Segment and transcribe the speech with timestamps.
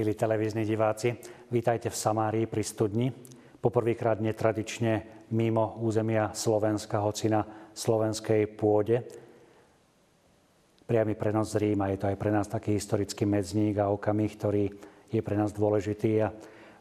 [0.00, 1.12] Milí televízni diváci,
[1.52, 3.12] vítajte v Samárii pri studni.
[3.60, 7.44] Poprvýkrát netradične mimo územia Slovenska, hoci na
[7.76, 9.04] slovenskej pôde.
[10.88, 14.72] Priamy prenos z Ríma, je to aj pre nás taký historický medzník a okamih, ktorý
[15.12, 16.32] je pre nás dôležitý a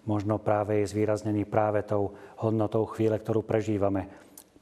[0.07, 4.07] možno práve je zvýraznený práve tou hodnotou chvíle, ktorú prežívame.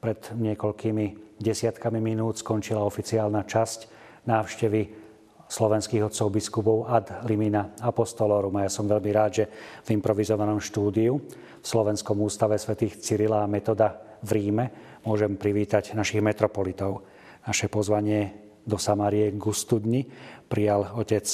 [0.02, 3.86] Pred niekoľkými desiatkami minút skončila oficiálna časť
[4.26, 5.07] návštevy
[5.48, 8.52] slovenských otcov biskupov ad limina apostolorum.
[8.60, 9.44] A ja som veľmi rád, že
[9.84, 11.16] v improvizovanom štúdiu
[11.58, 14.64] v Slovenskom ústave svätých Cyrila a Metoda v Ríme
[15.08, 17.02] môžem privítať našich metropolitov.
[17.48, 18.36] Naše pozvanie
[18.68, 20.04] do Samárie Gustudni
[20.52, 21.24] prijal otec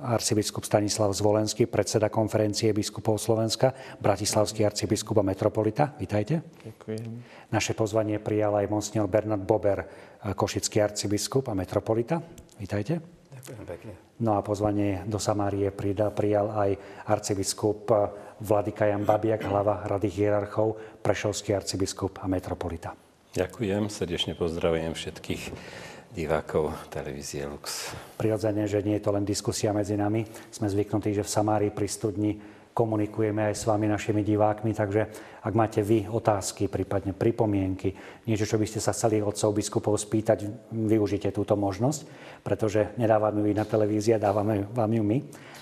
[0.00, 5.92] arcibiskup Stanislav Zvolenský, predseda konferencie biskupov Slovenska, bratislavský arcibiskup a metropolita.
[6.00, 6.40] Vítajte.
[6.40, 7.08] Ďakujem.
[7.52, 9.84] Naše pozvanie prijal aj monsignor Bernard Bober,
[10.24, 12.18] košický arcibiskup a metropolita.
[12.56, 13.19] Vítajte.
[13.40, 13.92] Ďakujem pekne.
[14.20, 16.70] No a pozvanie do Samárie prijal aj
[17.08, 17.88] arcibiskup
[18.44, 22.92] Vladyka Jan Babiak, hlava Rady hierarchov, prešovský arcibiskup a metropolita.
[23.32, 25.42] Ďakujem, srdečne pozdravujem všetkých
[26.10, 27.94] divákov televízie Lux.
[28.18, 30.26] Prirodzene, že nie je to len diskusia medzi nami.
[30.50, 32.34] Sme zvyknutí, že v Samárii pri studni
[32.74, 35.10] komunikujeme aj s vami, našimi divákmi, takže
[35.42, 37.92] ak máte vy otázky, prípadne pripomienky,
[38.28, 42.06] niečo, čo by ste sa chceli otcov biskupov spýtať, využite túto možnosť,
[42.44, 45.18] pretože nedávame ju na televízia, dávame vám ju my.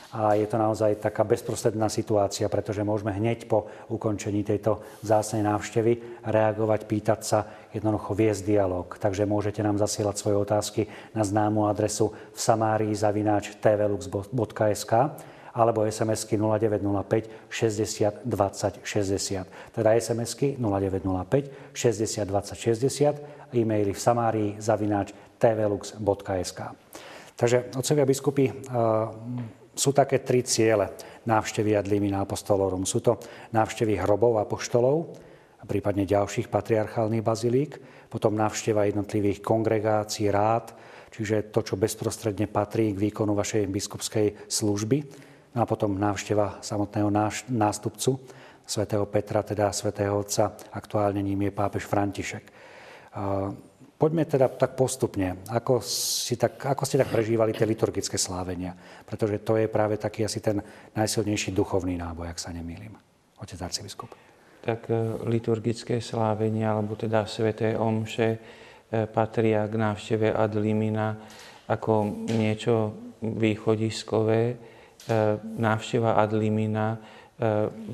[0.09, 6.25] A je to naozaj taká bezprostredná situácia, pretože môžeme hneď po ukončení tejto zásnej návštevy
[6.25, 7.45] reagovať, pýtať sa,
[7.77, 8.89] jednoducho viesť dialog.
[8.97, 14.93] Takže môžete nám zasielať svoje otázky na známu adresu v samárii zavináč tvlux.sk
[15.59, 19.75] alebo SMS-ky 0905 60 20 60.
[19.75, 25.11] Teda SMS-ky 0905 60 20 60, e-maily v samárii zavináč
[25.43, 26.61] tvlux.sk.
[27.39, 28.51] Takže, otcovia biskupy,
[29.79, 30.91] sú také tri ciele
[31.23, 32.83] návštevy ad limina apostolorum.
[32.83, 33.23] Sú to
[33.55, 34.47] návštevy hrobov a
[35.67, 37.79] prípadne ďalších patriarchálnych bazilík,
[38.11, 40.75] potom návšteva jednotlivých kongregácií, rád,
[41.15, 47.09] čiže to, čo bezprostredne patrí k výkonu vašej biskupskej služby No a potom návšteva samotného
[47.49, 48.21] nástupcu
[48.69, 52.45] svätého Petra, teda svätého Otca, aktuálne ním je pápež František.
[53.99, 55.43] Poďme teda tak postupne.
[55.51, 58.77] Ako, si tak, ako ste tak prežívali tie liturgické slávenia?
[59.03, 60.63] Pretože to je práve taký asi ten
[60.95, 62.95] najsilnejší duchovný náboj, ak sa nemýlim.
[63.43, 64.15] Otec arcibiskup.
[64.63, 64.95] Tak e,
[65.27, 68.39] liturgické slávenia, alebo teda sveté omše, e,
[69.11, 71.19] patria k návšteve ad limina
[71.67, 74.55] ako niečo východiskové,
[75.59, 76.99] návšteva ad limina e,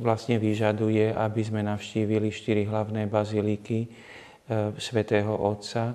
[0.03, 3.89] vlastne vyžaduje, aby sme navštívili štyri hlavné baziliky e,
[4.79, 5.95] svätého Otca.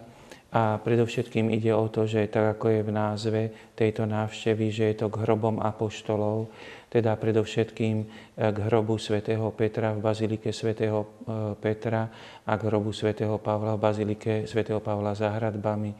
[0.49, 3.41] A predovšetkým ide o to, že tak ako je v názve
[3.77, 6.49] tejto návštevy, že je to k hrobom apoštolov,
[6.89, 7.95] teda predovšetkým
[8.33, 11.05] k hrobu svätého Petra v bazilike svätého
[11.61, 12.09] Petra
[12.49, 15.93] a k hrobu svätého Pavla v bazilike svätého Pavla za hradbami.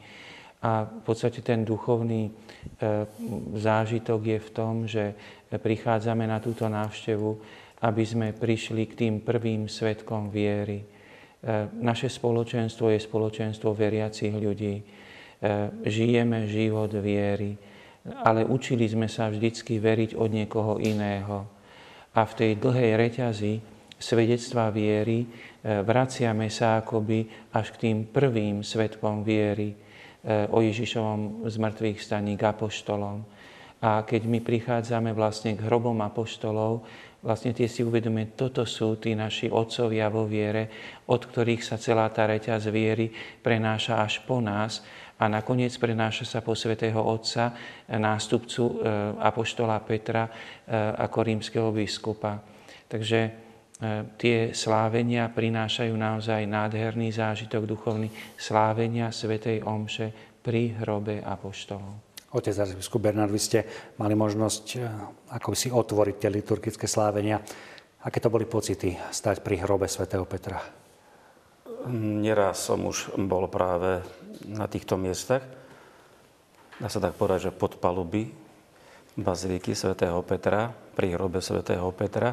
[0.60, 2.28] A v podstate ten duchovný
[2.60, 3.06] E,
[3.56, 5.16] zážitok je v tom, že
[5.48, 7.30] prichádzame na túto návštevu,
[7.80, 10.84] aby sme prišli k tým prvým svetkom viery.
[10.84, 10.86] E,
[11.80, 14.76] naše spoločenstvo je spoločenstvo veriacich ľudí.
[14.76, 14.84] E,
[15.88, 17.56] žijeme život viery,
[18.24, 21.48] ale učili sme sa vždycky veriť od niekoho iného.
[22.16, 23.52] A v tej dlhej reťazi
[24.00, 25.28] svedectva viery
[25.62, 29.89] vraciame sa akoby až k tým prvým svetkom viery
[30.28, 33.24] o Ježišovom zmrtvých staní k apoštolom.
[33.80, 36.84] A keď my prichádzame vlastne k hrobom apoštolov,
[37.24, 40.68] vlastne tie si uvedomíme, toto sú tí naši otcovia vo viere,
[41.08, 43.08] od ktorých sa celá tá reťaz viery
[43.40, 44.84] prenáša až po nás
[45.20, 47.52] a nakoniec prenáša sa po svätého Otca,
[47.92, 48.72] nástupcu e,
[49.20, 50.24] apoštola Petra
[50.96, 52.40] ako rímskeho biskupa.
[52.88, 53.49] Takže
[54.20, 62.10] tie slávenia prinášajú naozaj nádherný zážitok duchovný slávenia Svetej Omše pri hrobe Apoštolov.
[62.30, 63.66] Otec arcibiskup Bernard, vy ste
[63.98, 64.78] mali možnosť e,
[65.34, 67.42] ako si otvoriť tie liturgické slávenia.
[68.06, 70.62] Aké to boli pocity stať pri hrobe svätého Petra?
[71.90, 74.04] Neraz som už bol práve
[74.46, 75.42] na týchto miestach.
[76.78, 78.30] Dá sa tak povedať, že pod paluby
[79.18, 82.30] baziliky svätého Petra, pri hrobe svätého Petra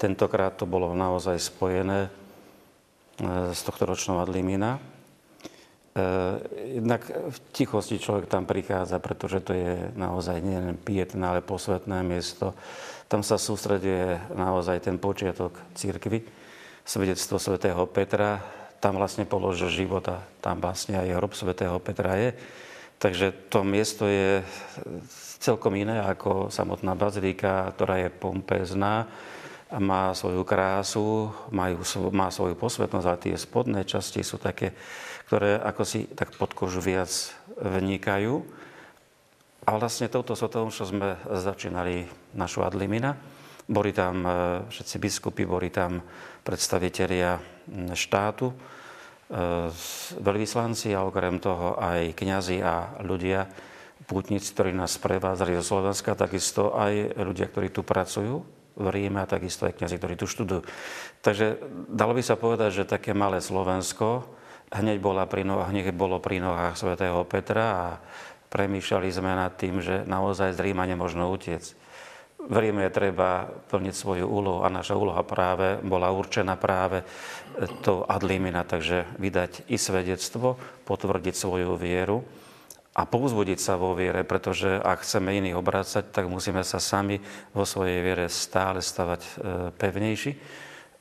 [0.00, 2.10] Tentokrát to bolo naozaj spojené e,
[3.52, 4.80] s tohto ročnou Adlimina.
[4.80, 6.00] E,
[6.80, 12.56] jednak v tichosti človek tam prichádza, pretože to je naozaj nielen pietné, ale posvetné miesto.
[13.12, 16.24] Tam sa sústreduje naozaj ten počiatok církvy,
[16.80, 18.40] svedectvo svätého Petra.
[18.80, 22.32] Tam vlastne položil život a tam vlastne aj hrob svätého Petra je.
[22.96, 24.40] Takže to miesto je
[25.44, 29.04] celkom iné ako samotná bazilika, ktorá je pompezná
[29.78, 31.78] má svoju krásu, majú,
[32.10, 34.74] má svoju posvetnosť, ale tie spodné časti sú také,
[35.30, 37.10] ktoré ako si tak pod kožu viac
[37.54, 38.42] vnikajú.
[39.70, 43.14] A vlastne touto sotou, čo sme začínali našu Adlimina,
[43.70, 44.30] boli tam e,
[44.66, 46.02] všetci biskupy, boli tam
[46.42, 47.38] predstavitelia
[47.94, 48.54] štátu, e,
[50.18, 53.46] veľvyslanci a okrem toho aj kňazi a ľudia,
[54.10, 58.42] pútnici, ktorí nás prevádzali do Slovenska, takisto aj ľudia, ktorí tu pracujú
[58.76, 60.62] v Ríme a takisto aj kňazi, ktorí tu študujú.
[61.20, 64.26] Takže dalo by sa povedať, že také malé Slovensko
[64.70, 67.86] hneď, bola pri nohách, hneď bolo pri nohách svätého Petra a
[68.50, 71.78] premýšľali sme nad tým, že naozaj z Ríma nemožno utiecť.
[72.40, 77.04] V Ríme treba plniť svoju úlohu a naša úloha práve bola určená práve
[77.84, 80.56] to ad limina, takže vydať i svedectvo,
[80.88, 82.24] potvrdiť svoju vieru
[82.90, 87.22] a povzbudiť sa vo viere, pretože ak chceme iných obrácať, tak musíme sa sami
[87.54, 89.30] vo svojej viere stále stavať e,
[89.78, 90.32] pevnejší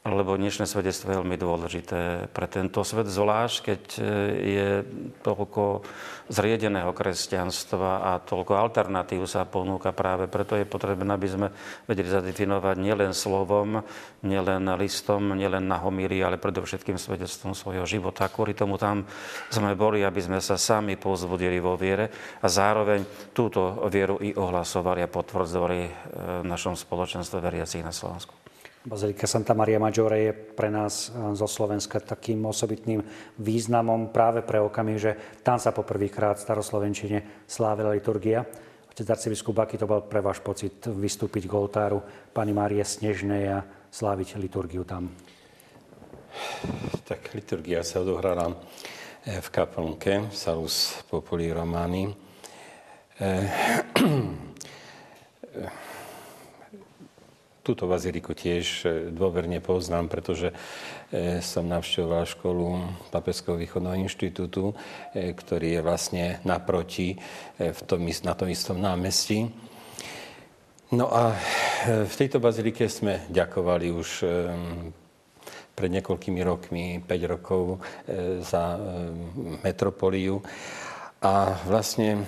[0.08, 4.02] lebo dnešné svedectvo je veľmi dôležité pre tento svet, zvlášť keď e,
[4.48, 4.68] je
[5.28, 5.84] toľko
[6.32, 10.32] zriedeného kresťanstva a toľko alternatív sa ponúka práve.
[10.32, 11.48] Preto je potrebné, aby sme
[11.84, 13.84] vedeli zadefinovať nielen slovom,
[14.24, 18.32] nielen listom, nielen na homírii, ale predovšetkým svedectvom svojho života.
[18.32, 19.04] Kvôli tomu tam
[19.52, 25.04] sme boli, aby sme sa sami pozbudili vo viere a zároveň túto vieru i ohlasovali
[25.04, 25.92] a potvrdzovali e,
[26.40, 28.39] v našom spoločenstve veriacich na Slovensku.
[28.80, 33.04] Bazilika Santa Maria Maggiore je pre nás eh, zo Slovenska takým osobitným
[33.36, 35.12] významom práve pre okamih, že
[35.44, 38.48] tam sa poprvýkrát v staroslovenčine slávila liturgia.
[38.88, 42.00] Otec arcibiskup, aký to bol pre váš pocit vystúpiť k oltáru
[42.32, 45.12] Pani Márie Snežnej a sláviť liturgiu tam?
[47.04, 48.56] Tak liturgia sa odohrala
[49.28, 52.16] eh, v kaplnke Salus Populi Romani.
[53.20, 53.44] Eh,
[57.70, 60.50] túto baziliku tiež e, dôverne poznám, pretože
[61.14, 62.66] e, som navštevoval školu
[63.14, 64.74] Papežského východného inštitútu,
[65.14, 67.22] e, ktorý je vlastne naproti
[67.62, 69.54] v tom, na tom istom námestí.
[70.90, 71.38] No a
[71.86, 74.10] v tejto bazilike sme ďakovali už
[75.78, 77.78] pred niekoľkými rokmi, 5 rokov,
[78.42, 78.74] za
[79.62, 80.42] metropoliu.
[81.20, 82.24] A vlastne,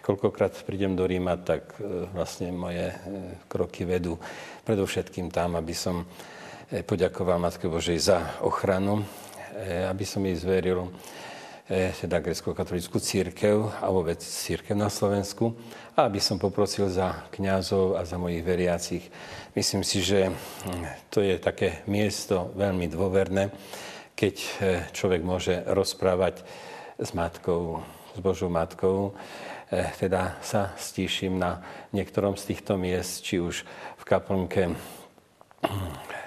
[0.00, 1.76] koľkokrát prídem do Ríma, tak
[2.16, 2.88] vlastne moje
[3.52, 4.16] kroky vedú
[4.64, 6.08] predovšetkým tam, aby som
[6.72, 9.04] e, poďakoval Matke Božej za ochranu,
[9.58, 10.88] e, aby som jej zveril
[11.68, 15.52] e, teda grecko-katolickú církev a vôbec církev na Slovensku
[15.92, 19.04] a aby som poprosil za kňazov a za mojich veriacich.
[19.52, 20.30] Myslím si, že
[21.12, 23.52] to je také miesto veľmi dôverné,
[24.16, 24.36] keď
[24.96, 26.40] človek môže rozprávať
[26.96, 27.82] s matkou,
[28.14, 29.14] s Božou matkou,
[29.70, 31.62] teda sa stíšim na
[31.94, 33.62] niektorom z týchto miest, či už
[33.98, 34.74] v kaplnke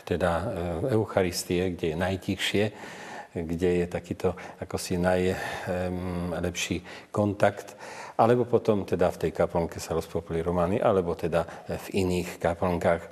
[0.03, 2.65] teda eh, Eucharistie, kde je najtichšie,
[3.33, 7.73] kde je takýto ako si najlepší kontakt,
[8.13, 13.03] alebo potom teda v tej kaplnke sa rozpopli romány, alebo teda v iných kaplnkách.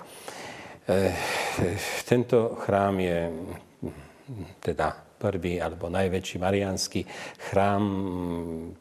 [0.88, 1.16] Eh,
[2.06, 3.20] tento chrám je
[4.62, 7.06] teda prvý alebo najväčší mariánsky
[7.54, 7.86] chrám,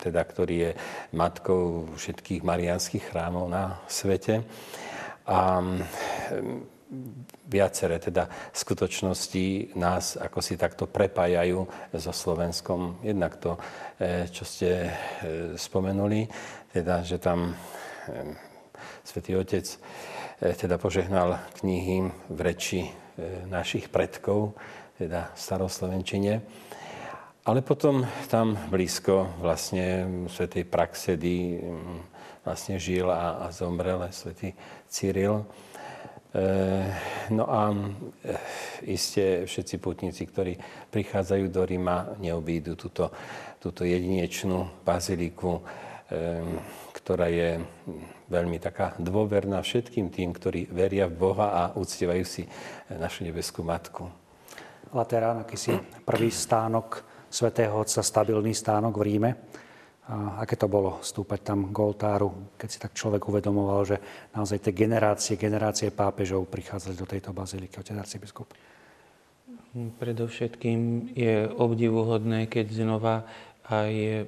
[0.00, 0.70] teda, ktorý je
[1.12, 4.40] matkou všetkých mariánskych chrámov na svete.
[5.28, 5.60] A
[7.46, 13.02] viaceré teda skutočnosti nás ako si takto prepájajú so Slovenskom.
[13.06, 13.54] Jednak to,
[13.98, 14.92] e, čo ste e,
[15.54, 16.26] spomenuli,
[16.74, 17.54] teda, že tam e,
[19.06, 19.66] Svetý Otec
[20.40, 22.88] teda požehnal knihy v reči
[23.52, 24.56] našich predkov,
[25.00, 26.44] teda staroslovenčine.
[27.48, 31.56] Ale potom tam blízko vlastne svetej Praxedy
[32.44, 34.52] vlastne žil a, a zomrel svätý
[34.92, 35.48] Cyril.
[36.30, 36.44] E,
[37.32, 38.36] no a e,
[38.92, 40.54] iste všetci putníci, ktorí
[40.92, 43.08] prichádzajú do Ríma, neobídu túto,
[43.56, 45.62] túto jedinečnú baziliku, e,
[46.92, 47.58] ktorá je
[48.30, 52.46] veľmi taká dôverná všetkým tým, ktorí veria v Boha a uctievajú si
[52.92, 54.19] našu nebeskú Matku.
[54.90, 59.30] Laterán, akýsi prvý stánok svätého Otca, stabilný stánok v Ríme.
[60.10, 63.96] A aké to bolo stúpať tam k oltáru, keď si tak človek uvedomoval, že
[64.34, 68.50] naozaj tie generácie, generácie pápežov prichádzali do tejto baziliky, otec arcibiskup?
[70.02, 73.22] Predovšetkým je obdivuhodné, keď znova
[73.70, 74.26] aj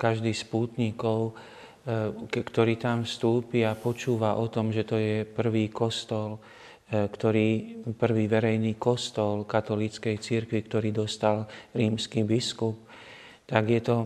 [0.00, 1.36] každý z pútnikov,
[1.84, 6.40] e, ktorý tam vstúpi a počúva o tom, že to je prvý kostol,
[6.92, 12.76] ktorý, prvý verejný kostol katolíckej církvy, ktorý dostal rímsky biskup,
[13.48, 13.96] tak je to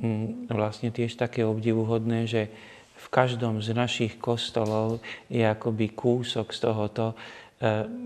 [0.00, 2.52] mm, vlastne tiež také obdivuhodné, že
[2.96, 7.16] v každom z našich kostolov je akoby kúsok z tohoto, e,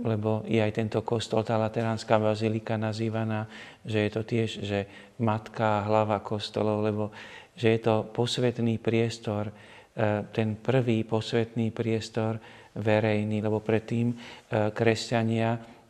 [0.03, 3.47] lebo je aj tento kostol, tá Lateránska bazilika nazývaná,
[3.87, 4.79] že je to tiež, že
[5.23, 7.05] matka a hlava kostolov, lebo
[7.55, 9.53] že je to posvetný priestor, e,
[10.35, 12.39] ten prvý posvetný priestor
[12.77, 14.17] verejný, lebo predtým e,
[14.71, 15.81] kresťania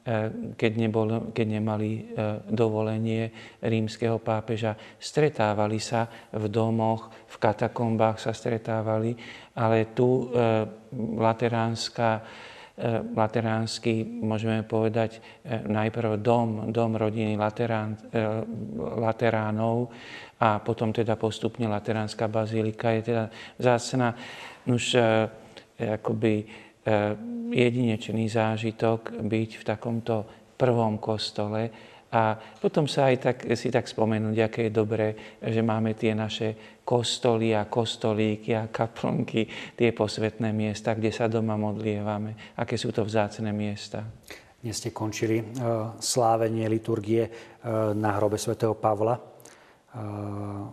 [0.56, 2.16] keď, nebol, keď nemali
[2.48, 4.72] dovolenie rímskeho pápeža.
[4.96, 9.12] Stretávali sa v domoch, v katakombách sa stretávali,
[9.60, 10.32] ale tu
[11.20, 12.24] lateránska
[13.12, 15.20] lateránsky, môžeme povedať,
[15.68, 17.92] najprv dom, dom rodiny laterán,
[18.80, 19.92] lateránov
[20.40, 23.24] a potom teda postupne lateránska bazilika je teda
[23.60, 24.16] zácna.
[24.64, 24.96] Už
[25.76, 26.48] akoby
[27.50, 30.24] jedinečný zážitok byť v takomto
[30.56, 31.68] prvom kostole
[32.10, 35.08] a potom sa aj tak, si tak spomenúť, aké je dobré,
[35.38, 39.46] že máme tie naše kostoly a kostolíky a kaplnky,
[39.78, 42.58] tie posvetné miesta, kde sa doma modlievame.
[42.58, 44.02] Aké sú to vzácne miesta.
[44.58, 49.14] Dnes ste končili uh, slávenie liturgie uh, na hrobe svätého Pavla.
[49.14, 50.66] Uh,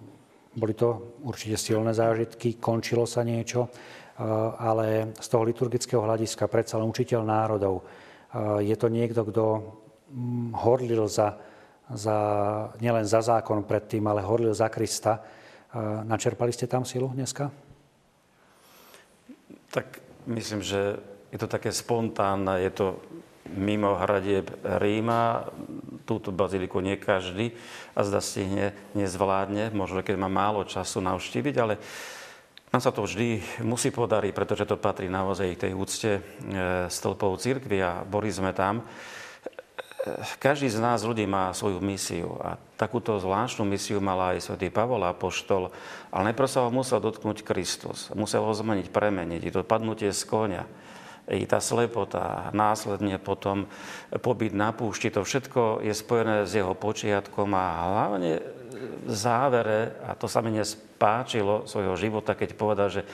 [0.58, 3.70] boli to určite silné zážitky, končilo sa niečo,
[4.58, 7.86] ale z toho liturgického hľadiska predsa len učiteľ národov.
[8.62, 9.44] Je to niekto, kto
[10.10, 11.38] mm, horlil za,
[11.94, 12.18] za,
[12.82, 15.22] nielen za zákon predtým, ale horlil za Krista.
[16.04, 17.54] Načerpali ste tam silu dneska?
[19.70, 20.98] Tak myslím, že
[21.30, 22.88] je to také spontánne, je to
[23.54, 25.48] mimo hradieb Ríma,
[26.08, 27.56] túto baziliku nie každý
[27.96, 31.80] a zda stihne, nezvládne, možno keď má málo času navštíviť, ale
[32.78, 36.22] nám sa to vždy musí podariť, pretože to patrí naozaj tej úcte e,
[36.86, 38.86] stĺpov církvy a boli sme tam.
[38.86, 44.70] E, každý z nás ľudí má svoju misiu a takúto zvláštnu misiu mal aj svätý
[44.70, 45.74] Pavol Apoštol,
[46.14, 48.14] ale najprv sa ho musel dotknúť Kristus.
[48.14, 49.42] Musel ho zmeniť, premeniť.
[49.42, 50.70] I to padnutie z konia,
[51.34, 53.66] i tá slepota, následne potom
[54.22, 58.38] pobyt na púšti, to všetko je spojené s jeho počiatkom a hlavne
[58.78, 63.08] v závere, a to sa mi dnes páčilo svojho života, keď povedal, že e,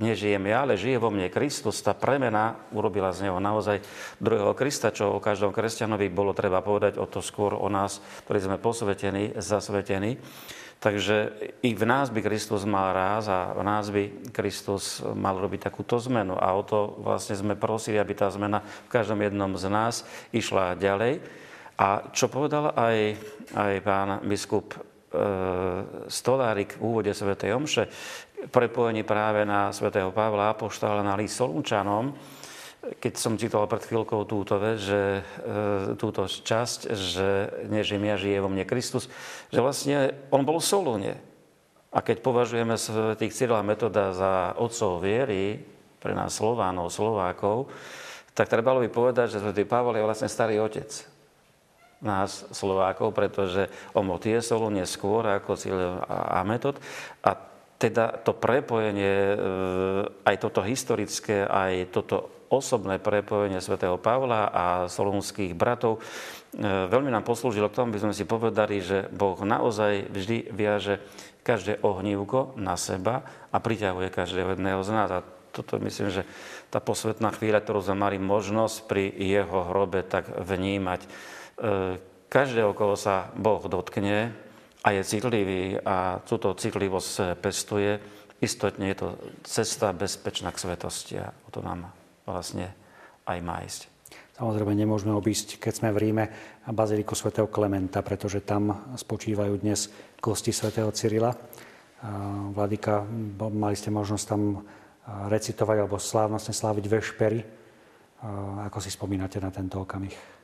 [0.00, 1.84] nežijem ja, ale žije vo mne Kristus.
[1.84, 3.80] Tá premena urobila z neho naozaj
[4.18, 8.38] druhého Krista, čo o každom kresťanovi bolo treba povedať, o to skôr o nás, ktorí
[8.42, 10.18] sme posvetení, zasvetení.
[10.76, 11.32] Takže
[11.64, 15.96] i v nás by Kristus mal ráz a v nás by Kristus mal robiť takúto
[16.04, 16.36] zmenu.
[16.36, 20.04] A o to vlastne sme prosili, aby tá zmena v každom jednom z nás
[20.36, 21.24] išla ďalej.
[21.76, 23.20] A čo povedal aj,
[23.52, 24.78] aj pán biskup e,
[26.08, 27.36] Stolárik v úvode Sv.
[27.36, 27.92] Omše,
[28.48, 32.16] prepojení práve na svätého Pavla Apoštola na list Solunčanom,
[32.96, 37.28] keď som čítal pred chvíľkou túto vec, že, e, túto časť, že
[37.68, 39.12] nežím ja, žije vo mne Kristus,
[39.52, 41.14] že vlastne on bol v Solúne.
[41.92, 42.76] A keď považujeme
[43.20, 45.60] tých Cyrila metoda za otcov viery,
[46.00, 47.68] pre nás Slovánov, Slovákov,
[48.32, 51.15] tak trebalo by povedať, že svätý Pavol je vlastne starý otec
[52.04, 56.76] nás Slovákov, pretože on bol tiesol neskôr ako Cíl a Metod.
[57.24, 57.36] A
[57.76, 59.36] teda to prepojenie, e,
[60.24, 67.26] aj toto historické, aj toto osobné prepojenie svätého Pavla a solúnskych bratov e, veľmi nám
[67.26, 71.02] poslúžilo k tomu, aby sme si povedali, že Boh naozaj vždy viaže
[71.44, 73.22] každé ohnívko na seba
[73.52, 75.10] a priťahuje každého jedného z nás.
[75.12, 76.22] A toto myslím, že
[76.68, 81.06] tá posvetná chvíľa, ktorú sme mali možnosť pri jeho hrobe tak vnímať,
[82.28, 84.32] každého, koho sa Boh dotkne
[84.84, 87.98] a je citlivý a túto citlivosť pestuje,
[88.44, 89.08] istotne je to
[89.42, 91.88] cesta bezpečná k svetosti a o to nám
[92.28, 92.70] vlastne
[93.24, 93.88] aj má ísť.
[94.36, 96.24] Samozrejme nemôžeme obísť, keď sme v Ríme,
[96.68, 99.88] baziliku svätého Klementa, pretože tam spočívajú dnes
[100.20, 101.32] kosti svätého Cyrila.
[102.52, 103.00] Vladika,
[103.40, 104.60] mali ste možnosť tam
[105.32, 107.40] recitovať alebo slávnostne sláviť vešpery.
[108.68, 110.35] Ako si spomínate na tento okamih?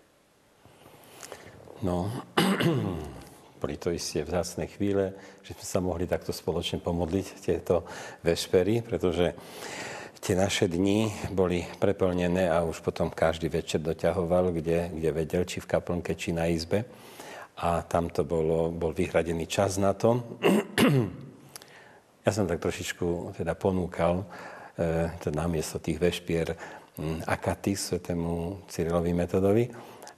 [1.82, 2.06] No,
[3.62, 7.82] boli to isté vzácne chvíle, že sme sa mohli takto spoločne pomodliť tieto
[8.22, 9.34] vešpery, pretože
[10.22, 15.58] tie naše dni boli preplnené a už potom každý večer doťahoval, kde, kde vedel, či
[15.58, 16.86] v kaplnke, či na izbe.
[17.58, 20.38] A tam to bolo, bol vyhradený čas na to.
[22.24, 24.22] ja som tak trošičku teda ponúkal
[24.78, 26.54] e, teda namiesto tých vešpier
[26.94, 29.66] m, akaty svetému Cyrilovi metodovi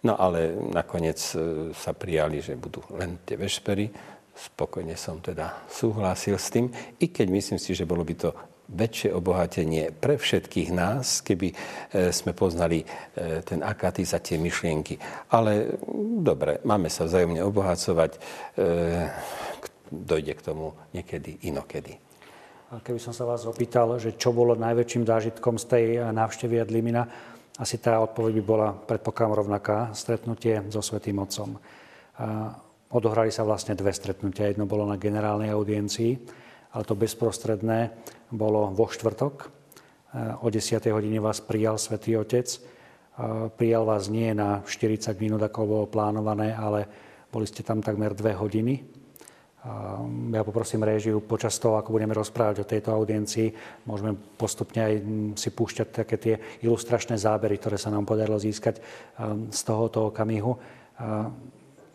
[0.04, 1.36] No ale nakoniec e,
[1.72, 3.88] sa prijali, že budú len tie vešpery.
[4.36, 6.68] Spokojne som teda súhlasil s tým,
[7.00, 8.30] i keď myslím si, že bolo by to
[8.64, 11.54] väčšie obohatenie pre všetkých nás, keby e,
[12.12, 12.86] sme poznali e,
[13.40, 15.00] ten akatis a tie myšlienky.
[15.32, 15.80] Ale
[16.20, 18.20] dobre, máme sa vzájomne obohacovať,
[19.88, 21.96] dojde k tomu niekedy inokedy.
[22.74, 27.06] Keby som sa vás opýtal, že čo bolo najväčším zážitkom z tej návštevy Adlimina,
[27.54, 31.54] asi tá odpoveď by bola, predpokladám, rovnaká, stretnutie so Svetým Otcom.
[32.94, 34.50] Odohrali sa vlastne dve stretnutia.
[34.50, 36.12] Jedno bolo na generálnej audiencii,
[36.74, 37.94] ale to bezprostredné
[38.30, 39.50] bolo vo štvrtok.
[40.42, 40.78] O 10.
[40.94, 42.46] hodine vás prijal Svetý Otec.
[43.58, 46.86] Prijal vás nie na 40 minút, ako bolo plánované, ale
[47.30, 48.93] boli ste tam takmer dve hodiny.
[49.64, 53.50] E, ja poprosím réžiu, počas toho, ako budeme rozprávať o tejto audiencii,
[53.88, 54.94] môžeme postupne aj
[55.40, 58.84] si púšťať také tie ilustračné zábery, ktoré sa nám podarilo získať
[59.48, 60.54] z tohoto okamihu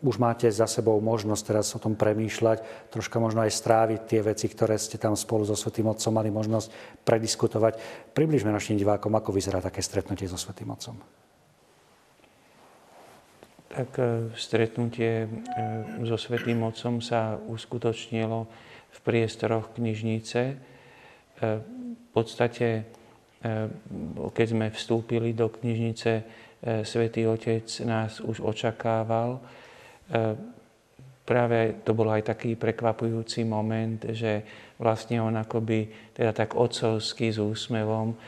[0.00, 4.48] už máte za sebou možnosť teraz o tom premýšľať, troška možno aj stráviť tie veci,
[4.48, 6.72] ktoré ste tam spolu so Svetým Otcom mali možnosť
[7.04, 7.76] prediskutovať.
[8.16, 10.96] Približme našim divákom, ako vyzerá také stretnutie so Svetým Otcom.
[13.70, 15.28] Tak e, stretnutie e,
[16.02, 18.50] so Svetým Otcom sa uskutočnilo
[18.90, 20.40] v priestoroch knižnice.
[20.42, 20.54] E,
[21.38, 22.90] v podstate,
[24.34, 26.26] keď sme vstúpili do knižnice,
[26.82, 29.38] Svetý Otec nás už očakával
[31.30, 34.42] práve to bol aj taký prekvapujúci moment, že
[34.82, 38.18] vlastne on akoby teda tak otcovský s úsmevom,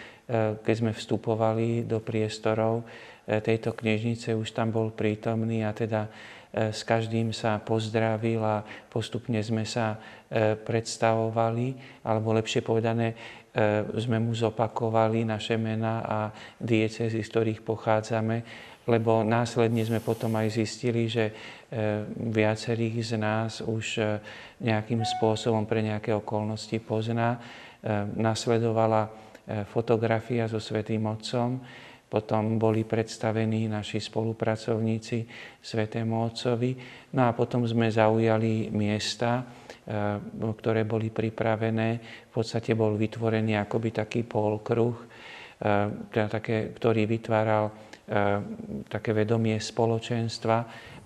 [0.63, 2.87] keď sme vstupovali do priestorov
[3.27, 6.11] tejto knižnice, už tam bol prítomný a teda
[6.53, 8.61] s každým sa pozdravil a
[8.93, 9.97] postupne sme sa
[10.69, 11.73] predstavovali,
[12.05, 13.17] alebo lepšie povedané,
[13.97, 16.19] sme mu zopakovali naše mená a
[16.61, 18.37] diecezy, z ktorých pochádzame,
[18.85, 21.33] lebo následne sme potom aj zistili, že
[21.73, 24.21] E, viacerých z nás už e,
[24.61, 27.41] nejakým spôsobom pre nejaké okolnosti pozná.
[27.81, 29.09] E, nasledovala
[29.75, 31.59] fotografia so Svetým Otcom,
[32.13, 35.25] potom boli predstavení naši spolupracovníci
[35.57, 36.77] Svetému Otcovi,
[37.17, 39.41] no a potom sme zaujali miesta,
[40.37, 41.89] ktoré boli pripravené.
[42.29, 44.97] V podstate bol vytvorený akoby taký polkruh,
[46.13, 47.73] teda také, ktorý vytváral
[48.93, 50.57] také vedomie spoločenstva,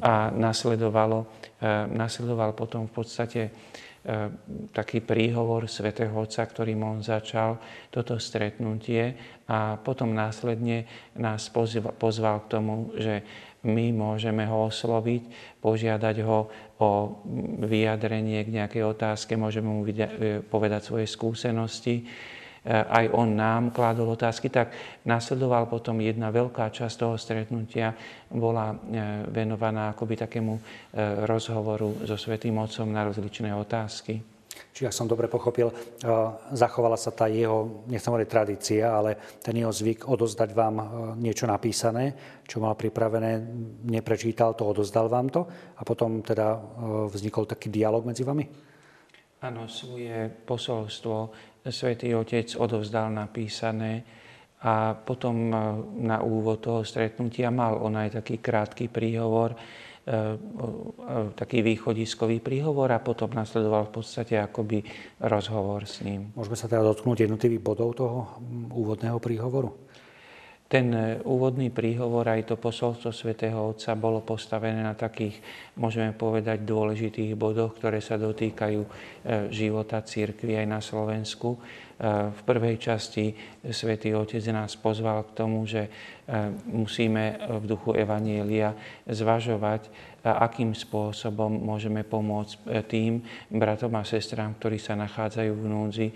[0.00, 1.24] a nasledovalo,
[1.56, 1.66] e,
[1.96, 3.50] nasledoval potom v podstate e,
[4.70, 7.58] taký príhovor svätého Otca, ktorým on začal
[7.90, 9.18] toto stretnutie
[9.50, 10.86] a potom následne
[11.18, 11.50] nás
[11.98, 13.26] pozval k tomu, že
[13.66, 16.46] my môžeme ho osloviť, požiadať ho
[16.78, 16.90] o
[17.66, 22.06] vyjadrenie k nejakej otázke, môžeme mu e, povedať svoje skúsenosti
[22.66, 24.74] aj on nám kládol otázky, tak
[25.07, 27.94] nasledoval potom jedna veľká časť toho stretnutia,
[28.26, 28.76] bola e,
[29.31, 30.62] venovaná akoby takému e,
[31.31, 34.18] rozhovoru so Svetým Otcom na rozličné otázky.
[34.72, 35.68] Čiže ak som dobre pochopil,
[36.52, 40.76] zachovala sa tá jeho, nechcem hovoriť tradícia, ale ten jeho zvyk odozdať vám
[41.20, 42.12] niečo napísané,
[42.44, 43.40] čo mal pripravené,
[43.88, 45.44] neprečítal to, odozdal vám to
[45.76, 46.57] a potom teda
[47.09, 48.44] vznikol taký dialog medzi vami?
[49.46, 51.30] Áno, svoje posolstvo
[51.70, 54.02] svätý Otec odovzdal napísané
[54.59, 55.56] a potom e,
[56.02, 60.18] na úvod toho stretnutia mal on aj taký krátky príhovor, e,
[61.38, 64.82] taký východiskový príhovor a potom nasledoval v podstate akoby
[65.22, 66.35] rozhovor s ním.
[66.35, 68.42] Môžeme sa teda dotknúť jednotlivých bodov toho
[68.74, 69.86] úvodného príhovoru?
[70.66, 75.38] Ten e, úvodný príhovor, aj to posolstvo svätého Otca bolo postavené na takých,
[75.79, 78.88] môžeme povedať, dôležitých bodoch, ktoré sa dotýkajú e,
[79.55, 81.55] života církvy aj na Slovensku.
[81.96, 83.32] E, v prvej časti
[83.72, 85.88] svätý Otec nás pozval k tomu, že
[86.66, 88.74] musíme v duchu Evanielia
[89.06, 89.87] zvažovať
[90.26, 93.12] akým spôsobom môžeme pomôcť e, tým
[93.46, 96.09] bratom a sestrám, ktorí sa nachádzajú v núdzi.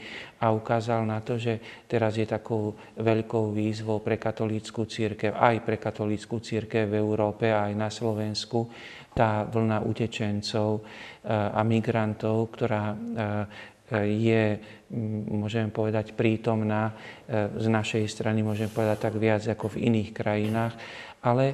[0.43, 5.79] A ukázal na to, že teraz je takou veľkou výzvou pre katolícku církev, aj pre
[5.79, 8.67] katolícku církev v Európe, aj na Slovensku,
[9.15, 10.83] tá vlna utečencov e,
[11.31, 12.97] a migrantov, ktorá e,
[13.91, 14.63] je,
[15.31, 16.95] môžeme povedať, prítomná
[17.31, 20.75] z našej strany, môžeme povedať tak viac ako v iných krajinách
[21.21, 21.53] ale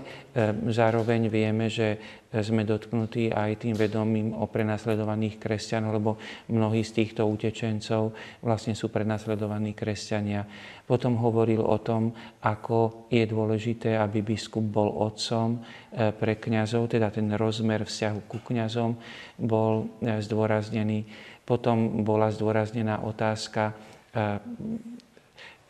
[0.70, 1.98] zároveň vieme, že
[2.30, 6.10] sme dotknutí aj tým vedomím o prenasledovaných kresťanoch, lebo
[6.54, 8.14] mnohí z týchto utečencov
[8.46, 10.46] vlastne sú prenasledovaní kresťania.
[10.86, 12.14] Potom hovoril o tom,
[12.46, 18.38] ako je dôležité, aby biskup bol otcom e, pre kňazov, teda ten rozmer vzťahu ku
[18.38, 18.94] kňazom
[19.42, 21.02] bol e, zdôraznený.
[21.46, 23.74] Potom bola zdôraznená otázka, e,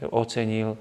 [0.08, 0.76] ocenil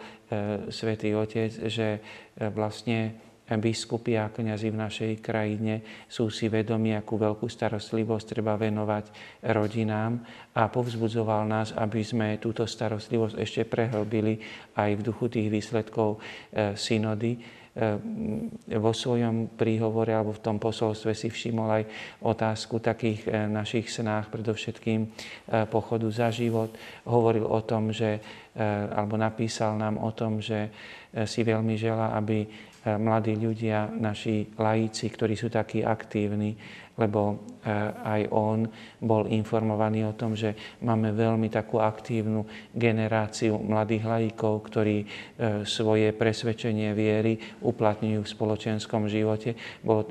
[0.67, 2.03] svätý Otec, že
[2.51, 9.05] vlastne biskupy a kniazy v našej krajine sú si vedomi, akú veľkú starostlivosť treba venovať
[9.53, 10.17] rodinám
[10.57, 14.41] a povzbudzoval nás, aby sme túto starostlivosť ešte prehlbili
[14.73, 16.17] aj v duchu tých výsledkov
[16.73, 17.37] synody.
[17.75, 17.99] E,
[18.79, 21.83] vo svojom príhovore alebo v tom posolstve si všimol aj
[22.23, 25.11] otázku takých e, našich snách, predovšetkým
[25.67, 26.71] pochodu za život.
[27.03, 28.23] Hovoril o tom, že,
[28.95, 30.71] alebo napísal nám o tom, že
[31.27, 32.47] si veľmi žela, aby
[32.95, 36.55] mladí ľudia, naši laici, ktorí sú takí aktívni,
[36.95, 38.63] lebo eh, aj on
[39.03, 45.07] bol informovaný o tom, že máme veľmi takú aktívnu generáciu mladých laikov, ktorí eh,
[45.67, 49.55] svoje presvedčenie viery uplatňujú v spoločenskom živote.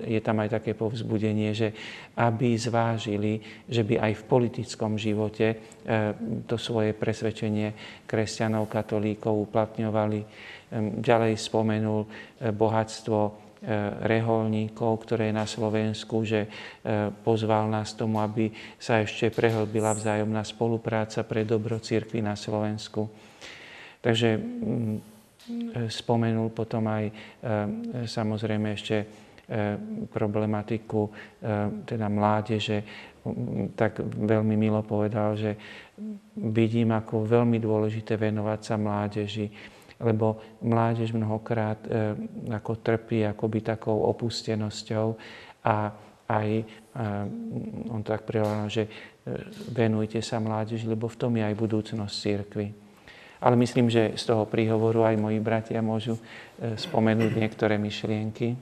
[0.05, 1.73] Je tam aj také povzbudenie, že
[2.20, 6.12] aby zvážili, že by aj v politickom živote eh,
[6.44, 12.09] to svoje presvedčenie kresťanov, katolíkov uplatňovali Ďalej spomenul e,
[12.51, 13.33] bohatstvo e,
[14.05, 16.48] reholníkov, ktoré je na Slovensku, že e,
[17.24, 23.09] pozval nás tomu, aby sa ešte prehlbila vzájomná spolupráca pre dobro církvy na Slovensku.
[24.05, 24.96] Takže mm,
[25.88, 27.05] spomenul potom aj
[28.09, 28.96] samozrejme ešte
[30.09, 31.12] problematiku
[31.85, 32.81] teda mládeže,
[33.77, 35.57] tak veľmi milo povedal, že
[36.37, 39.48] vidím ako veľmi dôležité venovať sa mládeži,
[40.00, 42.14] lebo mládež mnohokrát e,
[42.50, 45.07] ako trpí akoby takou opustenosťou
[45.64, 45.92] a
[46.28, 46.64] aj e,
[47.92, 48.90] on tak prihovoril, že e,
[49.72, 52.66] venujte sa mládeži, lebo v tom je aj budúcnosť církvy.
[53.44, 58.57] Ale myslím, že z toho príhovoru aj moji bratia môžu e, spomenúť niektoré myšlienky.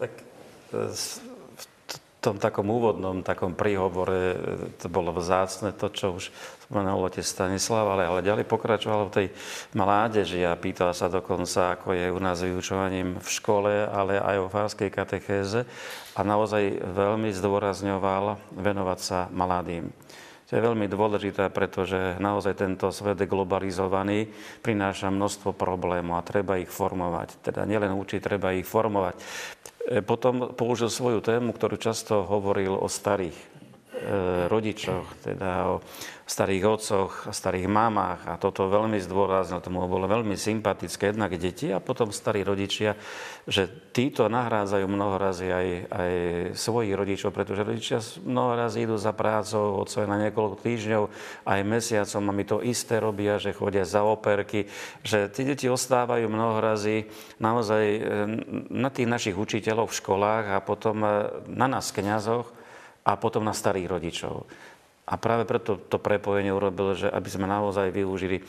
[0.00, 0.10] Tak
[2.24, 4.36] tom takom úvodnom takom príhovore e,
[4.80, 6.32] to bolo vzácne, to, čo už
[6.64, 9.26] spomenul otec Stanislav, ale, ale ďalej pokračoval v tej
[9.76, 14.48] mládeži a pýtal sa dokonca, ako je u nás vyučovaním v škole, ale aj o
[14.48, 15.68] fárskej katechéze
[16.16, 19.92] a naozaj veľmi zdôrazňoval venovať sa mladým.
[20.44, 24.28] To je veľmi dôležité, pretože naozaj tento svet je globalizovaný,
[24.60, 27.40] prináša množstvo problémov a treba ich formovať.
[27.40, 29.16] Teda nielen učiť, treba ich formovať.
[29.16, 29.22] E,
[30.04, 33.54] potom použil svoju tému, ktorú často hovoril o starých
[34.50, 35.84] rodičoch, teda o
[36.24, 38.24] starých otcoch, starých mamách.
[38.24, 42.96] A toto veľmi zdôraznil, tomu bolo veľmi sympatické jednak deti a potom starí rodičia,
[43.44, 46.12] že títo nahrádzajú mnohorazí aj, aj
[46.56, 51.02] svojich rodičov, pretože rodičia mnohorazí idú za prácou, otcovia na niekoľko týždňov,
[51.44, 54.64] aj mesiacom a my to isté robia, že chodia za operky,
[55.04, 57.04] že tí deti ostávajú mnohorazí
[57.36, 58.00] naozaj e,
[58.72, 61.08] na tých našich učiteľov v školách a potom e,
[61.52, 62.63] na nás, kňazoch,
[63.04, 64.48] a potom na starých rodičov.
[65.04, 68.44] A práve preto to prepojenie urobil, že aby sme naozaj využili e,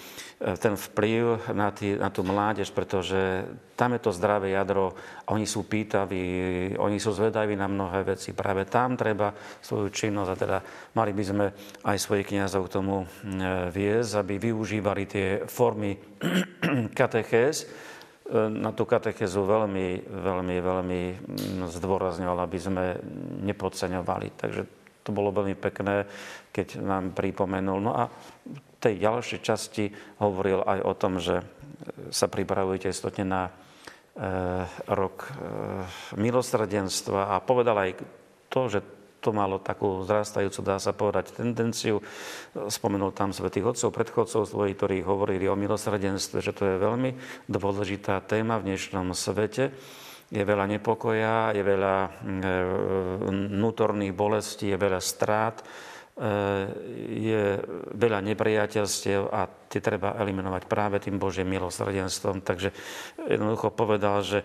[0.56, 3.44] ten vplyv na, tý, na tú mládež, pretože
[3.76, 4.96] tam je to zdravé jadro,
[5.28, 6.24] oni sú pýtaví,
[6.80, 8.32] oni sú zvedaví na mnohé veci.
[8.32, 10.58] Práve tam treba svoju činnosť a teda
[10.96, 11.46] mali by sme
[11.84, 13.08] aj svojich kniazov k tomu e,
[13.68, 16.00] viesť, aby využívali tie formy
[17.04, 17.68] katechéz,
[18.34, 21.02] na tú katechezu veľmi, veľmi, veľmi
[21.70, 22.98] zdôrazňoval, aby sme
[23.46, 24.28] nepodceňovali.
[24.34, 24.62] Takže
[25.06, 26.10] to bolo veľmi pekné,
[26.50, 27.78] keď nám pripomenul.
[27.78, 29.86] No a v tej ďalšej časti
[30.18, 31.46] hovoril aj o tom, že
[32.10, 33.52] sa pripravujete istotne na e,
[34.90, 35.32] rok e,
[36.18, 37.92] milosrdenstva a povedal aj
[38.50, 38.80] to, že
[39.26, 42.06] to malo takú zrastajúcu, dá sa povedať, tendenciu.
[42.54, 47.18] Spomenul tam svetých otcov, predchodcov svojich, ktorí hovorili o milosrdenstve, že to je veľmi
[47.50, 49.74] dôležitá téma v dnešnom svete
[50.34, 52.62] je veľa nepokoja, je veľa mm, e,
[53.54, 55.66] vnútorných bolestí, je veľa strát, e,
[57.30, 57.44] je
[57.94, 62.42] veľa nepriateľstiev a tie treba eliminovať práve tým Božím milosrdenstvom.
[62.42, 62.74] Takže
[63.30, 64.42] jednoducho povedal, že,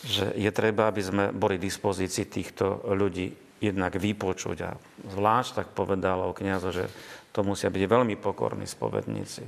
[0.00, 4.58] že je treba, aby sme boli v dispozícii týchto ľudí jednak vypočuť.
[4.66, 4.70] A
[5.06, 6.90] zvlášť tak povedal o kniazo, že
[7.30, 9.46] to musia byť veľmi pokorní spovedníci.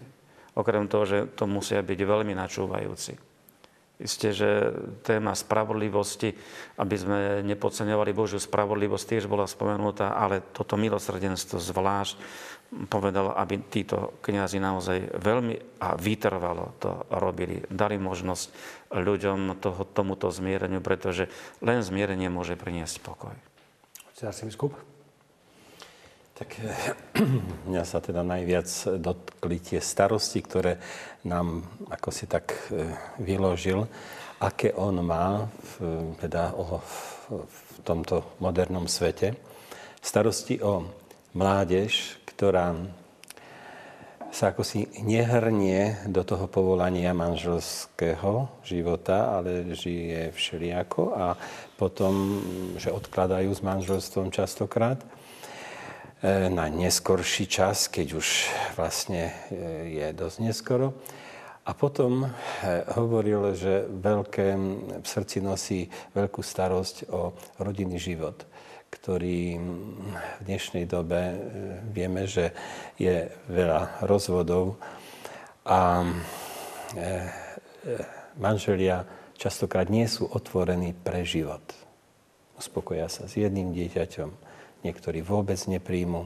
[0.55, 3.19] Okrem toho, že to musia byť veľmi načúvajúci.
[3.95, 4.75] Isté, že
[5.07, 6.35] téma spravodlivosti,
[6.83, 12.19] aby sme nepodceňovali Božiu spravodlivosť, tiež bola spomenutá, ale toto milosrdenstvo zvlášť
[12.91, 17.63] povedal, aby títo kniazy naozaj veľmi a vytrvalo to robili.
[17.71, 18.47] Dali možnosť
[18.99, 21.31] ľuďom toho, tomuto zmiereniu, pretože
[21.63, 23.54] len zmierenie môže priniesť pokoj.
[24.23, 24.79] Arcibiskup?
[26.39, 26.55] Tak
[27.67, 28.71] mňa sa teda najviac
[29.03, 30.79] dotkli tie starosti, ktoré
[31.27, 33.91] nám ako si tak e, vyložil,
[34.39, 36.79] aké on má v, teda o,
[37.43, 39.35] v tomto modernom svete.
[39.99, 40.87] Starosti o
[41.35, 42.71] mládež, ktorá
[44.35, 51.39] sa ako si nehrnie do toho povolania manželského života, ale žije všelijako a
[51.75, 52.41] potom,
[52.79, 55.07] že odkladajú s manželstvom častokrát e,
[56.49, 58.29] na neskorší čas, keď už
[58.79, 60.95] vlastne e, je dosť neskoro.
[61.65, 62.29] A potom e,
[62.95, 64.47] hovoril, že veľké,
[65.03, 68.47] v srdci nosí veľkú starosť o rodinný život
[68.95, 71.35] ktorý v dnešnej dobe
[71.91, 72.55] vieme, že
[72.95, 74.79] je veľa rozvodov
[75.67, 76.07] a
[78.39, 79.03] manželia
[79.45, 81.61] častokrát nie sú otvorení pre život.
[82.57, 84.33] Uspokoja sa s jedným dieťaťom,
[84.89, 86.25] niektorí vôbec nepríjmu.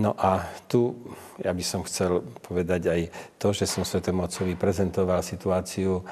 [0.00, 0.96] No a tu
[1.38, 3.00] ja by som chcel povedať aj
[3.38, 6.02] to, že som Svetom Otcovi prezentoval situáciu e,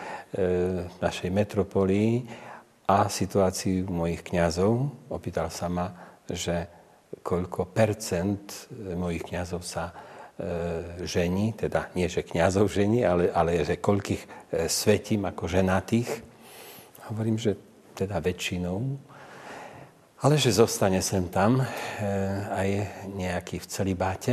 [1.02, 2.28] našej metropolii
[2.84, 4.92] a situáciu mojich kňazov.
[5.08, 5.88] Opýtal sa ma,
[6.28, 6.68] že
[7.24, 9.90] koľko percent mojich kňazov sa
[11.02, 14.28] žení, teda nie, že kňazov žení, ale, ale že koľkých e,
[14.70, 16.06] svetím ako ženatých.
[17.10, 17.58] Hovorím, že
[17.98, 18.78] teda väčšinou,
[20.22, 21.66] ale že zostane sem tam e,
[22.54, 22.68] aj
[23.18, 24.32] nejaký v celibáte.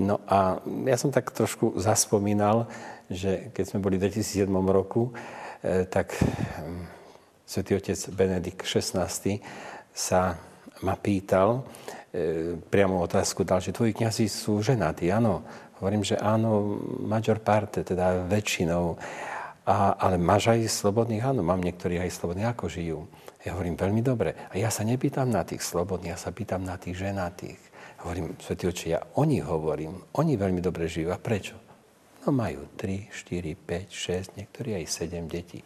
[0.00, 2.64] No a ja som tak trošku zaspomínal,
[3.12, 5.12] že keď sme boli v 2007 roku,
[5.60, 6.16] e, tak
[7.44, 9.12] svätý otec Benedikt XVI
[9.92, 10.40] sa
[10.84, 11.64] ma pýtal,
[12.12, 15.08] e, priamo otázku dal, že tvoji kniazy sú ženatí.
[15.08, 15.46] Áno,
[15.80, 18.96] hovorím, že áno, major parte, teda väčšinou.
[19.66, 21.24] A, ale máš aj slobodných?
[21.26, 22.52] Áno, mám niektorí aj slobodných.
[22.52, 23.08] Ako žijú?
[23.42, 24.34] Ja hovorím, veľmi dobre.
[24.50, 27.58] A ja sa nepýtam na tých slobodných, ja sa pýtam na tých ženatých.
[28.02, 30.02] Hovorím, svätý oči, ja o nich hovorím.
[30.18, 31.10] Oni veľmi dobre žijú.
[31.10, 31.58] A prečo?
[32.26, 35.62] No majú 3, 4, 5, 6, niektorí aj 7 detí.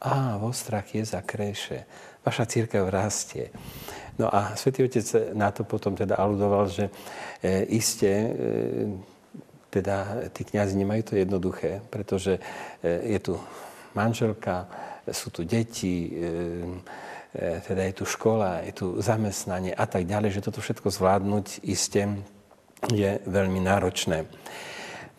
[0.00, 1.84] Á, vo strach je za kréše.
[2.20, 3.48] Vaša církev rastie.
[4.20, 6.92] No a svätý Otec na to potom teda aludoval, že
[7.40, 8.28] e, iste e,
[9.70, 13.34] teda tí kniazy nemajú to jednoduché, pretože e, je tu
[13.94, 14.66] manželka,
[15.08, 16.28] sú tu deti, e,
[17.32, 21.46] e, teda je tu škola, je tu zamestnanie a tak ďalej, že toto všetko zvládnuť
[21.64, 22.02] iste
[22.90, 24.26] je veľmi náročné.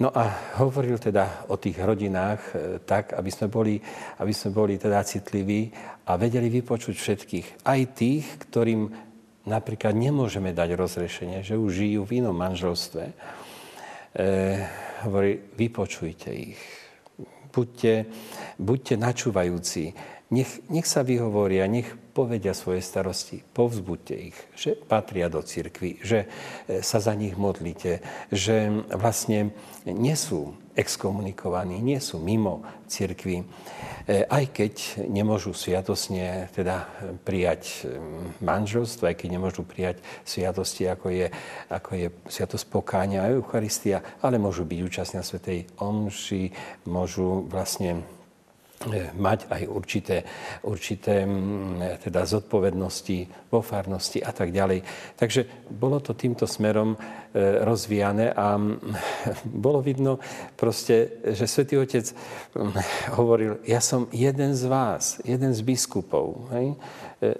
[0.01, 3.77] No a hovoril teda o tých rodinách e, tak, aby sme boli,
[4.17, 5.69] aby sme boli teda citliví
[6.09, 7.47] a vedeli vypočuť všetkých.
[7.61, 8.89] Aj tých, ktorým
[9.45, 13.03] napríklad nemôžeme dať rozrešenie, že už žijú v inom manželstve.
[13.05, 13.13] E,
[15.05, 16.61] hovorí, vypočujte ich.
[17.53, 18.09] Buďte,
[18.57, 19.93] buďte načúvajúci.
[20.33, 26.27] Nech, nech sa vyhovoria, nech povedia svoje starosti, povzbuďte ich, že patria do cirkvy, že
[26.67, 29.55] e, sa za nich modlíte, že vlastne
[29.87, 33.45] nie sú exkomunikovaní, nie sú mimo cirkvy, e,
[34.27, 34.73] aj keď
[35.07, 36.87] nemôžu sviatosne teda
[37.23, 37.87] prijať
[38.43, 41.27] manželstvo, aj keď nemôžu prijať sviatosti, ako je,
[41.71, 46.43] ako je sviatosť pokáňa a Eucharistia, ale môžu byť účastní na Svetej Omši,
[46.87, 48.03] môžu vlastne
[49.17, 50.17] mať aj určité,
[50.65, 51.25] určité
[52.01, 54.81] teda zodpovednosti vo farnosti a tak ďalej.
[55.15, 56.97] Takže bolo to týmto smerom e,
[57.61, 58.57] rozvíjane a
[59.65, 60.17] bolo vidno
[60.57, 62.09] proste, že Svetý Otec
[63.17, 66.49] hovoril, ja som jeden z vás, jeden z biskupov.
[66.55, 66.67] Hej?
[66.73, 66.75] E,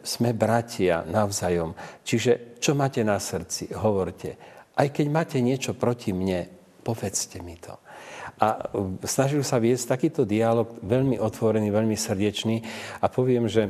[0.05, 1.73] sme bratia navzájom.
[2.05, 4.37] Čiže čo máte na srdci, hovorte.
[4.77, 6.47] Aj keď máte niečo proti mne,
[6.81, 7.77] povedzte mi to.
[8.41, 8.73] A
[9.05, 12.65] snažil sa viesť takýto dialog veľmi otvorený, veľmi srdečný.
[12.97, 13.69] A poviem, že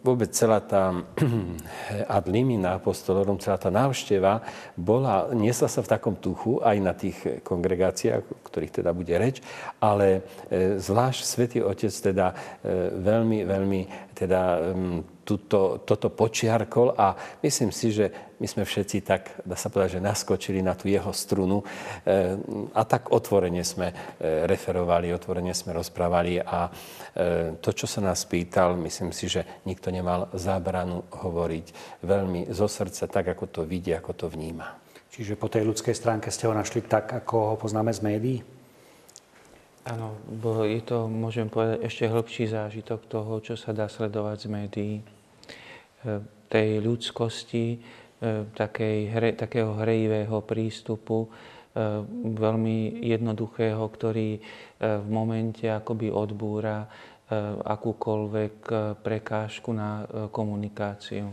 [0.00, 1.04] vôbec celá tá
[2.18, 4.40] ad limina apostolorum, celá tá návšteva
[4.72, 9.44] bola, niesla sa v takom tuchu aj na tých kongregáciách, o ktorých teda bude reč,
[9.84, 12.34] ale e, zvlášť Svetý Otec teda e,
[12.96, 13.80] veľmi, veľmi
[14.16, 14.72] teda
[15.28, 17.12] tuto, toto počiarkol a
[17.44, 21.12] myslím si, že my sme všetci tak, dá sa povedať, že naskočili na tú jeho
[21.12, 22.32] strunu eh,
[22.72, 28.24] a tak otvorene sme eh, referovali, otvorene sme rozprávali a eh, to, čo sa nás
[28.24, 33.92] pýtal, myslím si, že nikto nemal zábranu hovoriť veľmi zo srdca, tak ako to vidí,
[33.92, 34.80] ako to vníma.
[35.12, 38.38] Čiže po tej ľudskej stránke ste ho našli tak, ako ho poznáme z médií?
[39.88, 44.48] Áno, bo je to, môžem povedať, ešte hĺbší zážitok toho, čo sa dá sledovať z
[44.48, 44.94] médií.
[46.48, 47.78] Tej ľudskosti,
[48.18, 51.28] E, takej, hre, takého hrejivého prístupu, e,
[52.34, 54.40] veľmi jednoduchého, ktorý e,
[54.82, 56.86] v momente akoby odbúra
[57.60, 58.72] akúkoľvek
[59.04, 60.00] prekážku na
[60.32, 61.28] komunikáciu.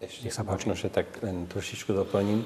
[0.00, 2.40] Ešte sa možno, že tak len trošičku doplním,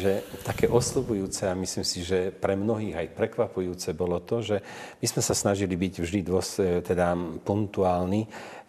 [0.00, 4.64] že také oslovujúce a myslím si, že pre mnohých aj prekvapujúce bolo to, že
[4.96, 7.12] my sme sa snažili byť vždy dôs, teda
[7.44, 8.24] punktuálni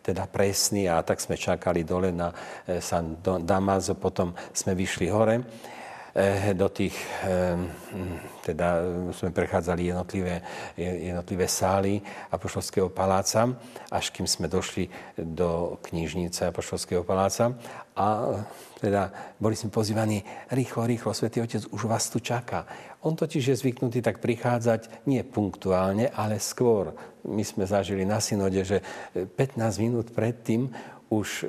[0.08, 2.32] teda presný a tak sme čakali dole na
[2.64, 5.36] e, San Damaso, potom sme vyšli hore.
[6.16, 6.98] E, do tých,
[8.42, 8.68] teda
[9.14, 10.42] sme prechádzali jednotlivé,
[10.80, 12.02] jednotlivé sály
[12.34, 13.54] Apoštolského paláca,
[13.92, 17.54] až kým sme došli do knižnice Apoštolského paláca
[17.94, 18.40] a
[18.82, 20.22] teda boli sme pozývaní
[20.54, 22.66] rýchlo, rýchlo, Svetý Otec už vás tu čaká.
[23.08, 26.92] On totiž je zvyknutý tak prichádzať nie punktuálne, ale skôr.
[27.24, 28.84] My sme zažili na synode, že
[29.16, 30.68] 15 minút predtým
[31.08, 31.48] už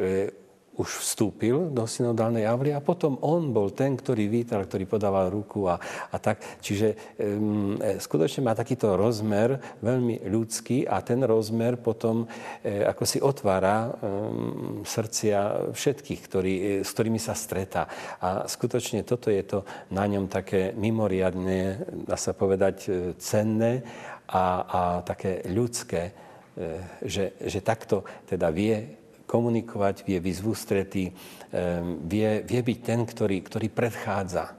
[0.78, 5.66] už vstúpil do synodálnej avly a potom on bol ten, ktorý vítal, ktorý podával ruku
[5.66, 5.74] a,
[6.14, 6.38] a tak.
[6.62, 12.30] Čiže um, skutočne má takýto rozmer veľmi ľudský a ten rozmer potom
[12.62, 17.90] e, ako si otvára um, srdcia všetkých, ktorý, e, s ktorými sa stretá.
[18.22, 23.82] A skutočne toto je to na ňom také mimoriadne, dá sa povedať, e, cenné
[24.30, 26.12] a, a také ľudské, e,
[27.02, 30.36] že, že takto teda vie komunikovať, vie byť
[32.08, 34.56] vie, vie byť ten, ktorý, ktorý predchádza.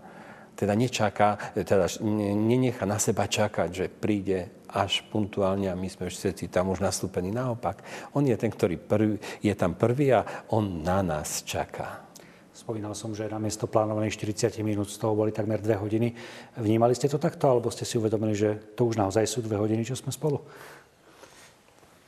[0.54, 1.90] Teda nečaká, teda
[2.36, 7.34] nenechá na seba čakať, že príde až puntuálne a my sme všetci tam už nastúpení.
[7.34, 7.82] Naopak,
[8.14, 10.22] on je ten, ktorý prvý, je tam prvý a
[10.54, 12.06] on na nás čaká.
[12.54, 16.12] Spomínal som, že na miesto plánovaných 40 minút z toho boli takmer 2 hodiny.
[16.60, 19.88] Vnímali ste to takto, alebo ste si uvedomili, že to už naozaj sú 2 hodiny,
[19.88, 20.44] čo sme spolu?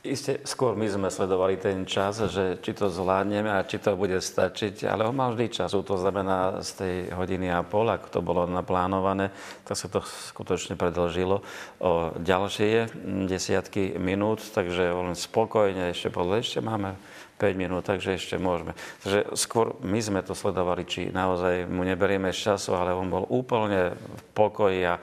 [0.02, 4.18] Isté, skôr my sme sledovali ten čas, že či to zvládneme a či to bude
[4.18, 8.20] stačiť, ale on mal vždy času, to znamená z tej hodiny a pol, ako to
[8.26, 9.30] bolo naplánované,
[9.62, 11.46] tak sa to skutočne predlžilo
[11.78, 12.90] o ďalšie
[13.30, 16.98] desiatky minút, takže on spokojne ešte podľa, ešte máme
[17.38, 18.74] 5 minút, takže ešte môžeme.
[19.06, 23.30] Takže skôr my sme to sledovali, či naozaj mu neberieme z času, ale on bol
[23.30, 24.98] úplne v pokoji a,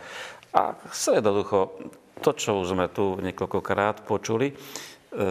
[0.59, 1.87] a jednoducho
[2.19, 4.53] to, čo už sme tu niekoľkokrát počuli,
[5.09, 5.25] E,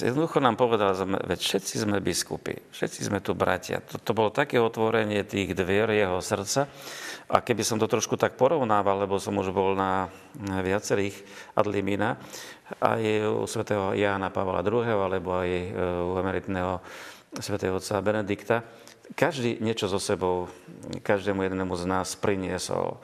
[0.00, 3.84] jednoducho nám povedal, že veď všetci sme biskupy, všetci sme tu bratia.
[3.84, 6.64] To, to bolo také otvorenie tých dvier jeho srdca.
[7.28, 10.08] A keby som to trošku tak porovnával, lebo som už bol na
[10.40, 11.12] viacerých
[11.52, 12.16] adlimina,
[12.80, 15.68] aj u svätého Jána Pavla II, alebo aj e,
[16.08, 16.80] u emeritného
[17.36, 18.64] svätého otca Benedikta,
[19.12, 20.48] každý niečo so sebou,
[21.04, 22.96] každému jednému z nás priniesol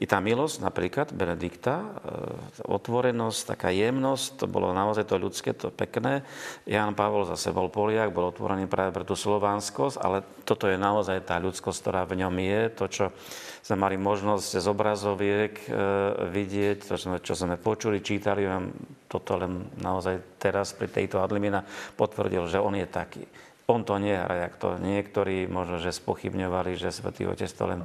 [0.00, 1.88] i tá milosť napríklad Benedikta, e,
[2.64, 6.24] otvorenosť, taká jemnosť, to bolo naozaj to ľudské, to pekné.
[6.64, 11.28] Jan Pavol zase bol Poliak, bol otvorený práve pre tú slovanskosť, ale toto je naozaj
[11.28, 13.04] tá ľudskosť, ktorá v ňom je, to, čo
[13.60, 15.68] sme mali možnosť z obrazoviek e,
[16.32, 18.48] vidieť, to, čo sme počuli, čítali,
[19.12, 21.60] toto len naozaj teraz pri tejto Adlimina
[22.00, 23.28] potvrdil, že on je taký
[23.68, 27.84] on to nehra, jak to niektorí možno, že spochybňovali, že Svetý Otec to len...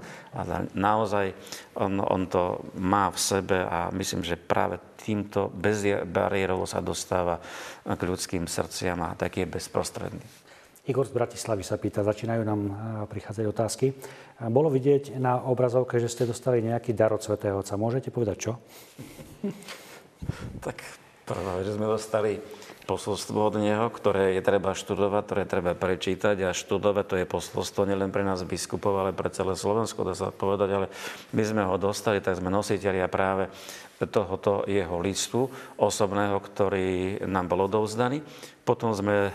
[0.79, 1.35] Naozaj
[1.75, 7.43] on, on to má v sebe a myslím, že práve týmto bez bariérov sa dostáva
[7.83, 10.23] k ľudským srdciam a taký je bezprostredný.
[10.87, 12.61] Igor z Bratislavy sa pýta, začínajú nám
[13.11, 13.91] prichádzať otázky.
[14.39, 17.75] Bolo vidieť na obrazovke, že ste dostali nejaký dar od Svetého Otca.
[17.75, 18.51] Môžete povedať čo?
[20.65, 20.79] tak
[21.27, 22.39] prvá že sme dostali
[22.83, 27.05] posolstvo od neho, ktoré je treba študovať, ktoré treba prečítať a študovať.
[27.07, 30.69] To je posolstvo nielen pre nás biskupov, ale pre celé Slovensko, dá sa povedať.
[30.71, 30.87] Ale
[31.31, 33.47] my sme ho dostali, tak sme nositeľia práve
[34.03, 35.47] tohoto jeho listu
[35.79, 38.19] osobného, ktorý nám bol odovzdaný.
[38.63, 39.31] Potom sme e,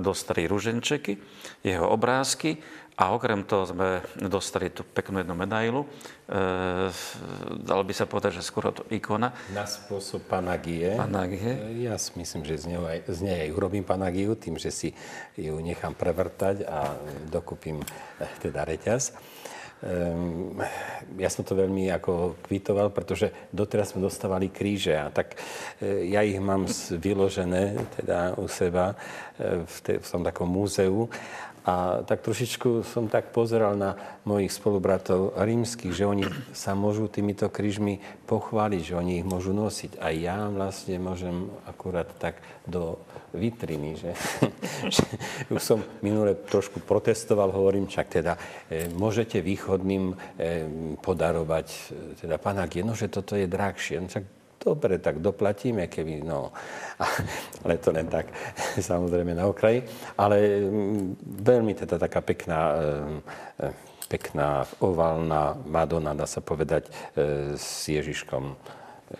[0.00, 1.20] dostali ruženčeky,
[1.60, 2.56] jeho obrázky
[2.96, 5.88] a okrem toho sme dostali tú peknú jednu medailu.
[6.28, 6.90] E,
[7.64, 9.32] dalo by sa povedať, že skoro to ikona.
[9.56, 10.98] Na spôsob panagie.
[10.98, 11.80] Panagie.
[11.80, 14.88] Ja si myslím, že z, nej, z nej aj urobím panagiu, tým, že si
[15.38, 16.92] ju nechám prevrtať a
[17.32, 17.86] dokúpim e,
[18.42, 19.16] teda reťaz.
[19.80, 20.60] Um,
[21.16, 25.40] ja som to veľmi ako kvitoval, pretože doteraz sme dostávali kríže a tak
[25.80, 26.68] e, ja ich mám
[27.00, 28.92] vyložené teda u seba
[29.40, 31.08] e, v, te, v tom takom múzeu
[31.60, 33.92] a tak trošičku som tak pozeral na
[34.24, 36.24] mojich spolubratov rímskych, že oni
[36.56, 40.00] sa môžu týmito krížmi pochváliť, že oni ich môžu nosiť.
[40.00, 42.96] A ja vlastne môžem akurát tak do
[43.36, 44.10] vitriny, že,
[44.94, 45.04] že
[45.52, 50.16] už som minule trošku protestoval, hovorím, čak teda e, môžete východným e,
[50.98, 51.80] podarovať e,
[52.24, 54.00] teda panagie, no že toto je drahšie.
[54.00, 54.08] No,
[54.60, 56.52] dobre, tak doplatíme, keby, no.
[57.64, 58.28] Ale to len tak,
[58.92, 59.82] samozrejme na okraji.
[60.20, 60.36] Ale
[60.68, 62.78] mm, veľmi teda taká pekná, e,
[63.64, 63.66] e,
[64.12, 68.54] pekná oválna Madonna, dá sa povedať, e, s Ježiškom,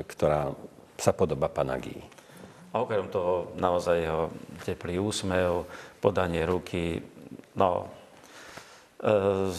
[0.04, 0.52] ktorá
[1.00, 2.04] sa podoba Panagii.
[2.70, 4.30] A okrem toho naozaj jeho
[4.62, 5.66] teplý úsmev,
[5.98, 7.02] podanie ruky,
[7.56, 7.90] no,
[9.00, 9.50] e,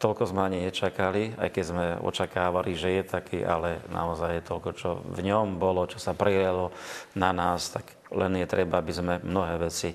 [0.00, 4.70] toľko sme ani nečakali, aj keď sme očakávali, že je taký, ale naozaj je toľko,
[4.72, 6.72] čo v ňom bolo, čo sa prijelo
[7.12, 9.92] na nás, tak len je treba, aby sme mnohé veci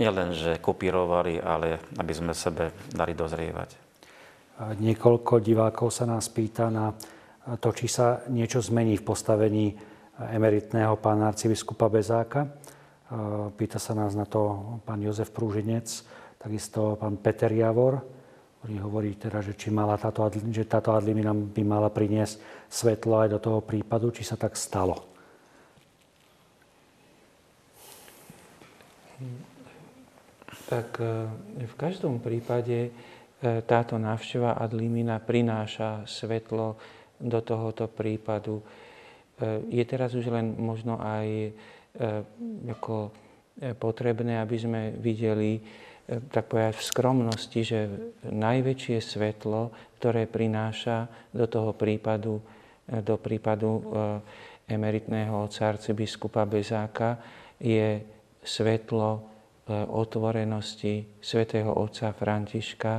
[0.00, 3.76] nielen, že kopírovali, ale aby sme sebe dali dozrievať.
[4.80, 6.96] Niekoľko divákov sa nás pýta na
[7.60, 9.66] to, či sa niečo zmení v postavení
[10.14, 12.48] emeritného pána arcibiskupa Bezáka.
[13.60, 15.90] Pýta sa nás na to pán Jozef Prúžinec,
[16.40, 18.13] takisto pán Peter Javor,
[18.64, 23.36] ktorý hovorí teda, že, či mala táto, že táto adlimina by mala priniesť svetlo aj
[23.36, 25.04] do toho prípadu, či sa tak stalo.
[30.64, 31.28] Tak e,
[31.60, 32.90] v každom prípade e,
[33.68, 36.80] táto návšteva ad limina prináša svetlo
[37.20, 38.64] do tohoto prípadu.
[38.64, 41.52] E, je teraz už len možno aj
[42.64, 43.12] ako
[43.78, 45.62] potrebné, aby sme videli
[46.04, 47.80] tak povedať v skromnosti, že
[48.28, 52.44] najväčšie svetlo, ktoré prináša do toho prípadu,
[52.84, 53.80] do prípadu
[54.68, 57.16] emeritného otca arcibiskupa Bezáka,
[57.56, 58.04] je
[58.44, 59.34] svetlo
[59.64, 62.94] E, otvorenosti svätého Otca Františka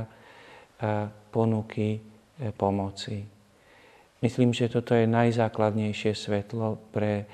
[0.82, 2.00] a ponuky e,
[2.50, 3.22] pomoci.
[4.18, 7.30] Myslím, že toto je najzákladnejšie svetlo pre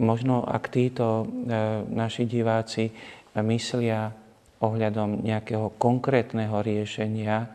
[0.00, 1.24] možno, ak títo e,
[1.84, 2.96] naši diváci
[3.36, 4.08] myslia
[4.62, 7.50] ohľadom nejakého konkrétneho riešenia,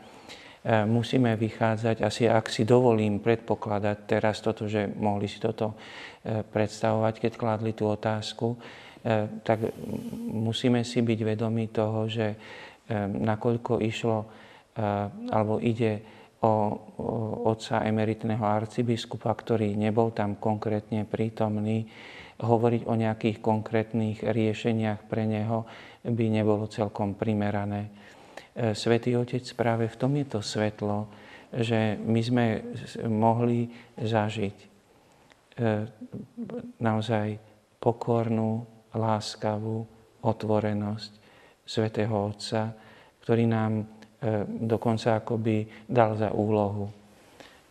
[0.67, 5.79] musíme vychádzať, asi ak si dovolím predpokladať teraz toto, že mohli si toto
[6.27, 8.59] predstavovať, keď kladli tú otázku,
[9.07, 9.71] E, tak
[10.33, 12.37] musíme si byť vedomi toho, že e,
[13.07, 14.27] nakoľko išlo e,
[15.31, 16.03] alebo ide
[16.43, 16.53] o
[17.49, 21.89] otca emeritného arcibiskupa, ktorý nebol tam konkrétne prítomný,
[22.37, 25.65] hovoriť o nejakých konkrétnych riešeniach pre neho
[26.07, 27.91] by nebolo celkom primerané.
[28.73, 31.11] Svetý Otec práve v tom je to svetlo,
[31.53, 32.45] že my sme
[33.05, 33.69] mohli
[34.01, 34.57] zažiť
[36.81, 37.27] naozaj
[37.77, 38.65] pokornú
[38.97, 39.85] láskavú
[40.25, 41.11] otvorenosť
[41.67, 42.73] svätého Otca,
[43.21, 43.85] ktorý nám e,
[44.65, 46.89] dokonca akoby dal za úlohu,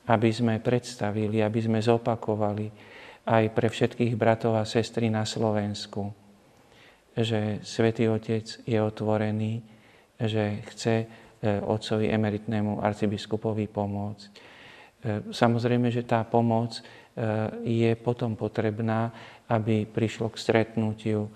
[0.07, 2.68] aby sme predstavili, aby sme zopakovali
[3.26, 6.26] aj pre všetkých bratov a sestry na Slovensku,
[7.17, 9.64] že Svetý Otec je otvorený,
[10.21, 11.07] že chce e,
[11.64, 14.25] otcovi emeritnému arcibiskupovi pomôcť.
[14.29, 14.31] E,
[15.33, 16.81] samozrejme, že tá pomoc
[17.64, 19.09] je potom potrebná
[19.49, 21.31] aby prišlo k stretnutiu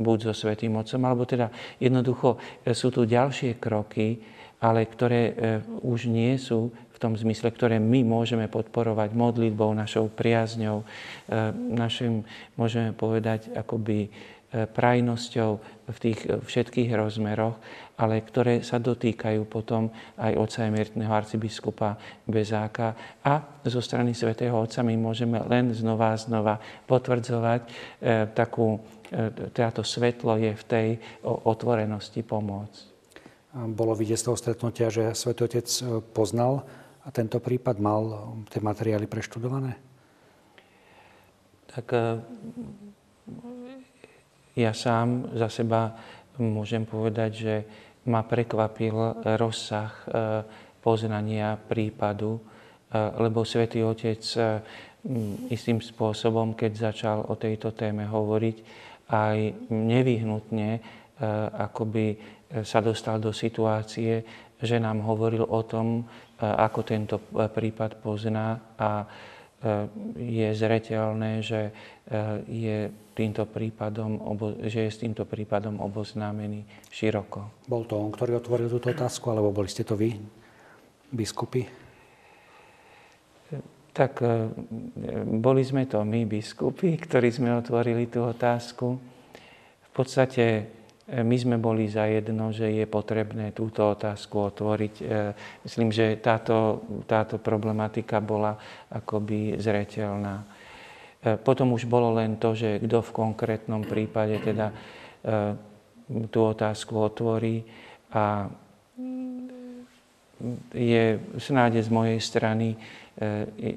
[0.00, 2.40] buď so Svetým Otcom, alebo teda jednoducho
[2.72, 4.24] sú tu ďalšie kroky,
[4.64, 5.36] ale ktoré
[5.84, 10.88] už nie sú v tom zmysle, ktoré my môžeme podporovať modlitbou, našou priazňou,
[11.52, 12.24] našim,
[12.56, 14.08] môžeme povedať, akoby
[14.54, 15.50] prajnosťou
[15.90, 17.58] v tých všetkých rozmeroch,
[17.98, 24.82] ale ktoré sa dotýkajú potom aj otca emeritného arcibiskupa Bezáka a zo strany svätého Otca
[24.82, 26.54] my môžeme len znova a znova
[26.86, 27.70] potvrdzovať e,
[28.34, 30.88] takú, e, táto svetlo je v tej
[31.22, 32.94] otvorenosti pomôcť.
[33.54, 35.66] Bolo vidieť z toho stretnutia, že svätý Otec
[36.10, 36.66] poznal
[37.06, 39.78] a tento prípad mal tie materiály preštudované?
[41.70, 41.86] Tak
[44.54, 45.94] ja sám za seba
[46.38, 47.54] môžem povedať, že
[48.06, 50.06] ma prekvapil rozsah e,
[50.78, 52.40] poznania prípadu, e,
[53.18, 54.40] lebo svätý Otec e,
[55.50, 58.56] istým spôsobom, keď začal o tejto téme hovoriť,
[59.04, 60.80] aj nevyhnutne
[61.60, 62.16] akoby
[62.64, 64.24] sa dostal do situácie,
[64.56, 66.08] že nám hovoril o tom,
[66.40, 69.04] ako tento prípad pozná a
[70.16, 71.68] je zreteľné, že
[72.44, 74.20] je týmto prípadom,
[74.68, 77.64] že je s týmto prípadom oboznámený široko.
[77.64, 80.12] Bol to on, ktorý otvoril túto otázku, alebo boli ste to vy,
[81.08, 81.64] biskupy?
[83.94, 84.50] Tak e,
[85.38, 88.98] boli sme to my, biskupy, ktorí sme otvorili tú otázku.
[89.80, 90.66] V podstate
[91.06, 94.94] my sme boli za jedno, že je potrebné túto otázku otvoriť.
[95.62, 98.56] Myslím, že táto, táto problematika bola
[98.88, 100.63] akoby zreteľná.
[101.24, 104.74] E, potom už bolo len to, že kto v konkrétnom prípade teda e,
[106.28, 107.64] tú otázku otvorí
[108.12, 108.52] a
[110.76, 112.78] je snáde z mojej strany e,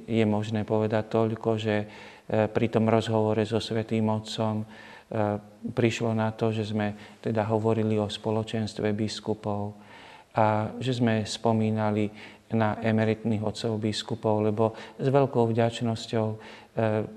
[0.03, 1.75] je možné povedať toľko, že
[2.27, 4.67] pri tom rozhovore so Svetým Otcom
[5.71, 6.91] prišlo na to, že sme
[7.23, 9.71] teda hovorili o spoločenstve biskupov
[10.35, 12.11] a že sme spomínali
[12.51, 16.27] na emeritných otcov biskupov, lebo s veľkou vďačnosťou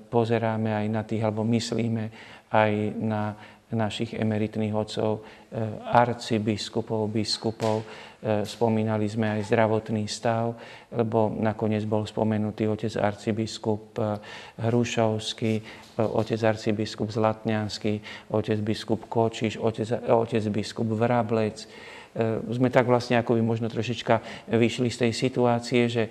[0.08, 2.04] pozeráme aj na tých, alebo myslíme
[2.50, 3.36] aj na
[3.70, 5.60] našich emeritných otcov, e,
[5.94, 7.86] arcibiskupov, biskupov.
[8.20, 10.58] E, spomínali sme aj zdravotný stav,
[10.90, 13.94] lebo nakoniec bol spomenutý otec arcibiskup
[14.58, 15.52] Hrušovský,
[16.02, 17.94] otec arcibiskup Zlatňanský,
[18.34, 21.70] otec biskup Kočiš, otec, otec biskup Vrablec,
[22.50, 24.18] sme tak vlastne ako by možno trošička
[24.50, 26.04] vyšli z tej situácie, že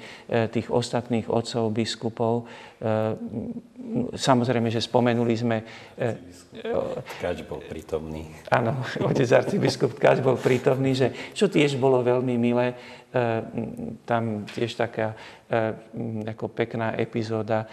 [0.47, 2.47] tých ostatných otcov, biskupov,
[4.15, 5.57] samozrejme, že spomenuli sme...
[7.19, 8.31] Tkač bol prítomný.
[8.47, 12.79] Áno, otec arcibiskup Tkač bol prítomný, že, čo tiež bolo veľmi milé,
[14.07, 15.17] tam tiež taká
[16.29, 17.67] ako pekná epizóda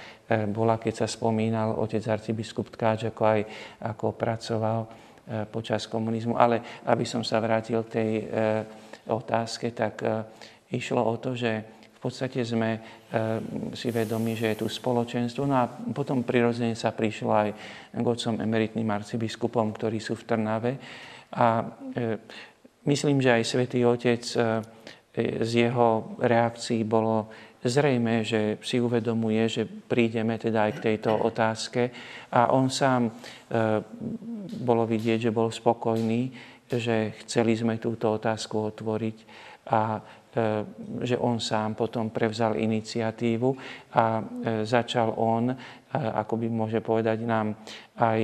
[0.51, 3.41] bola, keď sa spomínal otec arcibiskup Tkáč, ako aj
[3.87, 5.06] ako pracoval
[5.51, 6.39] počas komunizmu.
[6.39, 8.11] Ale aby som sa vrátil k tej
[9.11, 10.03] otázke, tak
[10.71, 11.51] išlo o to, že
[11.97, 12.79] v podstate sme
[13.75, 15.43] si vedomi, že je tu spoločenstvo.
[15.49, 17.49] No a potom prirodzene sa prišlo aj
[17.91, 20.73] k otcom emeritným arcibiskupom, ktorí sú v Trnave.
[21.35, 21.67] A
[22.87, 24.23] myslím, že aj svätý Otec
[25.43, 27.33] z jeho reakcií bolo
[27.69, 31.91] zrejme, že si uvedomuje, že prídeme teda aj k tejto otázke
[32.33, 33.11] a on sám e,
[34.63, 36.31] bolo vidieť, že bol spokojný,
[36.67, 39.19] že chceli sme túto otázku otvoriť
[39.71, 40.01] a e,
[41.07, 43.51] že on sám potom prevzal iniciatívu
[43.95, 44.23] a e,
[44.67, 45.55] začal on,
[45.97, 47.57] ako by môže povedať nám,
[47.97, 48.21] aj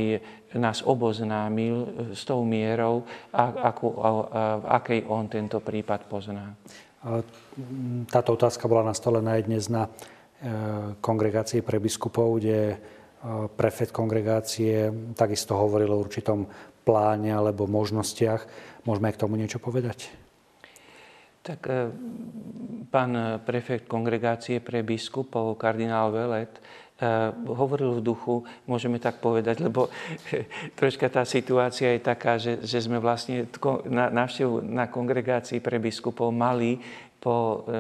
[0.61, 3.87] nás oboznámil s tou mierou, ako,
[4.61, 6.53] v akej on tento prípad pozná.
[8.07, 9.91] Táto otázka bola nastolená aj dnes na e,
[11.03, 12.77] kongregácii pre biskupov, kde e,
[13.59, 14.87] prefet kongregácie
[15.19, 16.47] takisto hovoril o určitom
[16.87, 18.47] pláne alebo možnostiach.
[18.87, 20.15] Môžeme aj k tomu niečo povedať?
[21.43, 21.91] Tak e,
[22.87, 26.55] pán prefekt kongregácie pre biskupov, kardinál Velet,
[27.47, 29.91] hovoril v duchu, môžeme tak povedať, lebo
[30.79, 33.51] troška tá situácia je taká, že, že sme vlastne
[33.91, 36.79] návštevu na kongregácii pre biskupov mali
[37.23, 37.79] po e,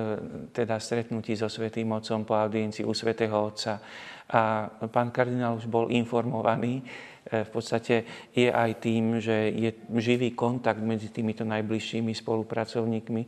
[0.54, 3.82] teda stretnutí so Svetým Otcom, po audiencii u Svetého Otca.
[4.30, 10.38] A pán kardinál už bol informovaný, e, v podstate je aj tým, že je živý
[10.38, 13.22] kontakt medzi týmito najbližšími spolupracovníkmi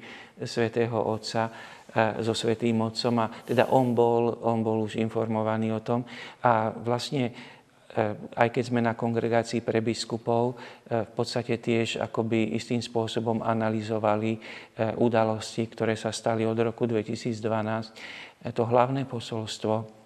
[0.46, 1.50] Svetého Otca
[1.94, 3.14] so Svetým Otcom.
[3.22, 6.02] A teda on bol, on bol už informovaný o tom.
[6.42, 7.32] A vlastne e,
[8.34, 10.58] aj keď sme na kongregácii pre biskupov,
[10.90, 14.38] e, v podstate tiež akoby istým spôsobom analyzovali e,
[14.98, 18.50] udalosti, ktoré sa stali od roku 2012.
[18.52, 20.04] To hlavné posolstvo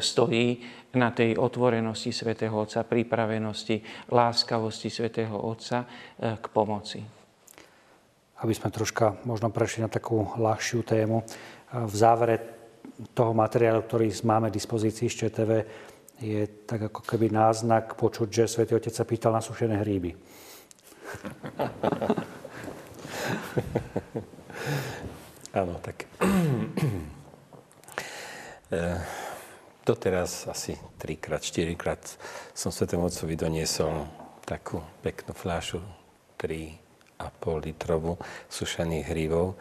[0.00, 0.56] stojí
[0.96, 5.84] na tej otvorenosti svätého Otca, pripravenosti, láskavosti svätého Otca
[6.16, 7.25] k pomoci
[8.44, 11.24] aby sme troška možno prešli na takú ľahšiu tému.
[11.72, 12.36] V závere
[13.16, 15.50] toho materiálu, ktorý máme v dispozícii z ČTV,
[16.16, 20.16] je tak ako keby náznak počuť, že Svetý Otec sa pýtal na sušené hríby.
[25.60, 26.04] Áno, tak
[28.72, 29.00] eh,
[29.84, 32.00] doteraz asi trikrát, štyrikrát
[32.56, 34.08] som Svetému Otcovi doniesol
[34.48, 35.84] takú peknú fľašu,
[36.36, 36.76] tri
[37.62, 38.18] litrovú
[38.50, 39.56] sušených hrívov,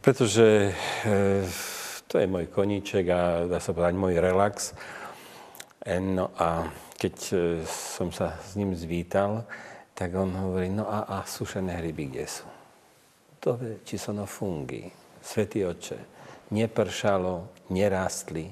[0.00, 1.42] pretože e,
[2.06, 4.72] to je môj koníček a dá sa povedať môj relax.
[5.82, 7.34] E, no a keď e,
[7.66, 9.44] som sa s ním zvítal,
[9.94, 12.48] tak on hovorí, no a, a sušené hryby kde sú?
[13.40, 14.88] To či sono fungi.
[15.20, 15.98] Svetý oče,
[16.52, 18.48] nepršalo, nerástli.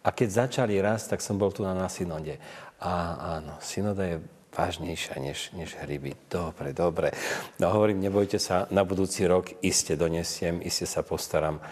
[0.00, 2.40] A keď začali rásť, tak som bol tu na synode.
[2.80, 2.92] A
[3.40, 4.16] áno, synoda je
[4.50, 6.14] vážnejšia než, než hryby.
[6.26, 7.14] Dobre, dobre.
[7.62, 11.62] No hovorím, nebojte sa, na budúci rok iste donesiem, iste sa postaram,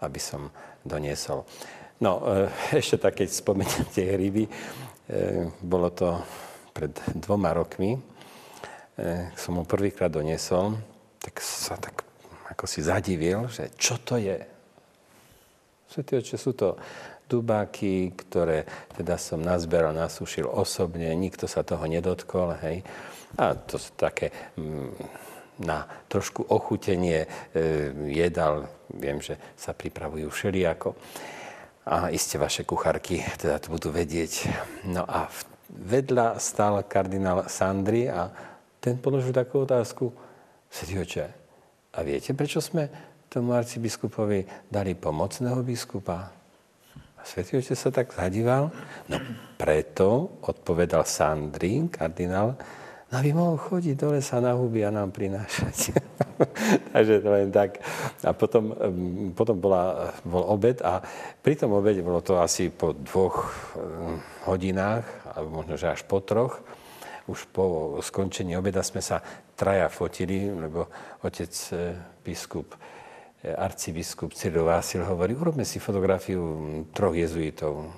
[0.00, 0.48] aby som
[0.82, 1.44] doniesol.
[2.00, 2.48] No, e,
[2.80, 4.50] ešte tak, keď spomeniem tie hryby, e,
[5.60, 6.18] bolo to
[6.72, 8.00] pred dvoma rokmi, e,
[9.36, 10.80] som mu prvýkrát doniesol,
[11.20, 12.02] tak sa tak
[12.52, 14.36] ako si zadivil, že čo to je.
[15.88, 16.80] Svetý oče, sú to
[17.32, 22.84] tubáky, ktoré teda som nazberal, nasúšil osobne, nikto sa toho nedotkol, hej.
[23.40, 24.28] A to sú také
[24.60, 24.92] mm,
[25.64, 27.28] na trošku ochutenie e,
[28.12, 30.92] jedal, viem, že sa pripravujú všelijako.
[31.88, 34.52] A iste vaše kuchárky teda to budú vedieť.
[34.86, 35.32] No a
[35.72, 38.28] vedľa stál kardinál Sandri a
[38.78, 40.12] ten položil takú otázku.
[40.68, 41.24] Svetý oče,
[41.92, 42.88] a viete, prečo sme
[43.28, 46.41] tomu arcibiskupovi dali pomocného biskupa?
[47.22, 48.74] A svätý Otec sa tak zadíval.
[49.06, 49.16] No
[49.54, 52.58] preto, odpovedal Sandrín, kardinál,
[53.06, 55.94] no aby mohol chodiť do lesa na huby a nám prinášať.
[56.92, 57.78] Takže to len tak.
[58.26, 58.74] A potom,
[59.38, 60.98] potom bola, bol obed a
[61.38, 63.54] pri tom obede bolo to asi po dvoch
[64.50, 66.58] hodinách, alebo možno, že až po troch,
[67.30, 67.64] už po
[68.02, 69.22] skončení obeda sme sa
[69.54, 70.90] traja fotili, lebo
[71.22, 71.94] otec e,
[72.26, 72.74] biskup
[73.42, 76.38] arcibiskup Cyril Vásil hovorí, urobme si fotografiu
[76.94, 77.90] troch jezuitov.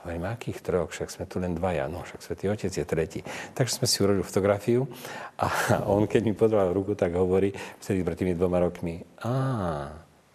[0.00, 0.88] Hovorím, akých troch?
[0.88, 1.84] Však sme tu len dvaja.
[1.84, 3.20] No, však Svetý Otec je tretí.
[3.52, 4.88] Takže sme si urobili fotografiu
[5.36, 5.46] a
[5.92, 7.52] on, keď mi podal ruku, tak hovorí,
[7.84, 9.32] vtedy pred tými dvoma rokmi, a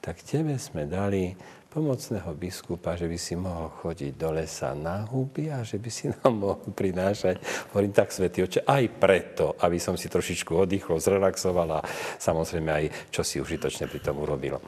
[0.06, 1.34] tak tebe sme dali
[1.76, 6.08] pomocného biskupa, že by si mohol chodiť do lesa na huby a že by si
[6.08, 7.44] nám mohol prinášať.
[7.76, 12.86] Hovorím tak, Svetý Oče, aj preto, aby som si trošičku oddychol, zrelaxoval a samozrejme aj
[13.12, 14.64] čo si užitočne pri tom urobil.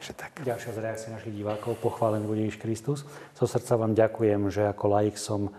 [0.00, 0.32] Takže tak.
[0.40, 1.76] Ďalšia z reakcií našich divákov.
[1.76, 2.98] Pochválený bude Ježiš Kristus.
[3.36, 5.52] Zo srdca vám ďakujem, že ako laik som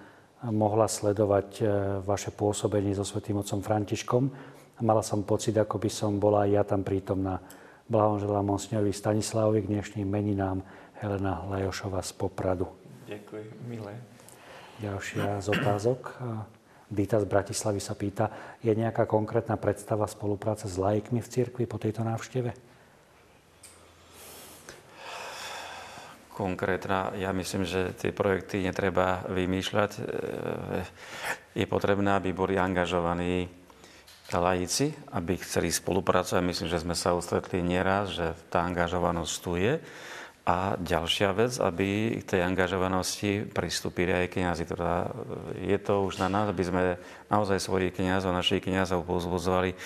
[0.49, 1.63] mohla sledovať e,
[2.01, 4.23] vaše pôsobenie so svetým otcom Františkom.
[4.81, 7.37] Mala som pocit, ako by som bola aj ja tam prítomná.
[7.91, 10.63] Blahoželám monsignorovi Stanislavovi k dnešným meninám
[11.03, 12.71] Helena Lajošova z Popradu.
[13.03, 13.99] Ďakujem, milé.
[14.79, 16.15] Ďalšia z otázok.
[16.87, 18.31] Dita z Bratislavy sa pýta,
[18.63, 22.71] je nejaká konkrétna predstava spolupráce s laikmi v cirkvi po tejto návšteve?
[26.31, 27.13] konkrétna.
[27.21, 29.91] Ja myslím, že tie projekty netreba vymýšľať.
[29.93, 30.01] E,
[31.53, 33.45] je potrebné, aby boli angažovaní
[34.39, 36.39] laici, aby chceli spolupracovať.
[36.45, 39.81] Myslím, že sme sa ustretli nieraz, že tá angažovanosť tu je.
[40.41, 44.63] A ďalšia vec, aby k tej angažovanosti pristúpili aj kniazy.
[44.65, 45.13] Teda
[45.53, 46.81] je to už na nás, aby sme
[47.29, 49.77] naozaj svojich kniazov, našich kniazov pozbudzovali,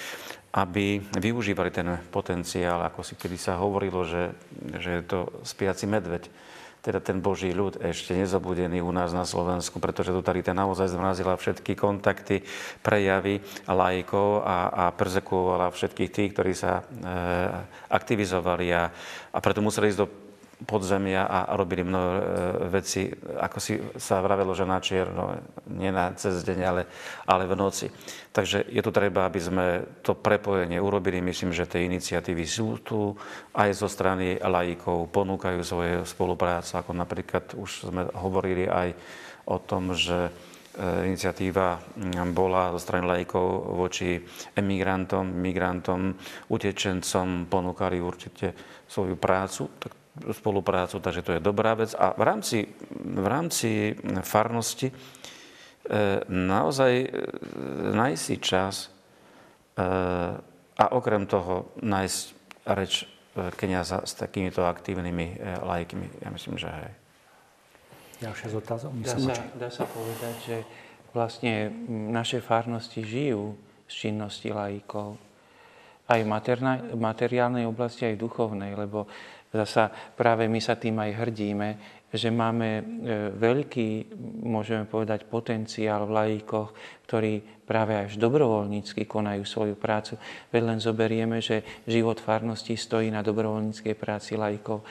[0.56, 4.32] aby využívali ten potenciál, ako si kedy sa hovorilo, že,
[4.80, 6.32] že je to spiaci medveď
[6.86, 11.74] teda ten Boží ľud ešte nezobudený u nás na Slovensku, pretože totalita naozaj zmrazila všetky
[11.74, 12.46] kontakty,
[12.86, 16.84] prejavy lajkov a, a persekuovala všetkých tých, ktorí sa e,
[17.90, 18.94] aktivizovali a,
[19.34, 20.25] a preto museli ísť do
[20.66, 22.22] podzemia a robili mnoho e,
[22.74, 23.08] veci,
[23.38, 25.38] ako si sa vravelo, že na čierno,
[25.72, 26.82] nie na cez deň, ale,
[27.30, 27.88] ale v noci.
[28.36, 29.66] Takže je tu treba, aby sme
[30.02, 31.24] to prepojenie urobili.
[31.24, 33.16] Myslím, že tie iniciatívy sú tu
[33.56, 38.92] aj zo strany laikov, ponúkajú svoje spolupráce, ako napríklad už sme hovorili aj
[39.46, 40.30] o tom, že e,
[41.14, 41.80] iniciatíva
[42.34, 44.18] bola zo strany laikov voči
[44.58, 46.18] emigrantom, migrantom,
[46.50, 48.52] utečencom, ponúkali určite
[48.90, 49.70] svoju prácu.
[49.78, 51.92] Tak spoluprácu, takže to je dobrá vec.
[51.96, 52.58] A v rámci,
[52.96, 53.70] v rámci
[54.24, 54.94] farnosti e,
[56.32, 57.08] naozaj e,
[57.92, 58.88] nájsť si čas e,
[60.76, 62.24] a okrem toho nájsť
[62.72, 66.24] reč kniaza s takýmito aktívnymi lajkmi.
[66.24, 66.94] Ja myslím, že hej.
[68.24, 68.92] Ďalšia z otázok?
[69.04, 70.58] Dá sa, dá sa povedať, že
[71.12, 71.68] vlastne
[72.16, 73.60] naše farnosti žijú
[73.92, 75.20] z činnosti lajkov.
[76.08, 76.30] Aj v
[76.96, 79.10] materiálnej oblasti, aj v duchovnej, lebo
[79.56, 79.88] Zasa
[80.20, 81.70] práve my sa tým aj hrdíme,
[82.12, 82.84] že máme e,
[83.40, 83.90] veľký,
[84.44, 86.70] môžeme povedať, potenciál v lajíkoch,
[87.08, 90.20] ktorí práve až dobrovoľnícky konajú svoju prácu.
[90.52, 94.84] Veď len zoberieme, že život farnosti stojí na dobrovoľníckej práci lajíkov.
[94.84, 94.86] E,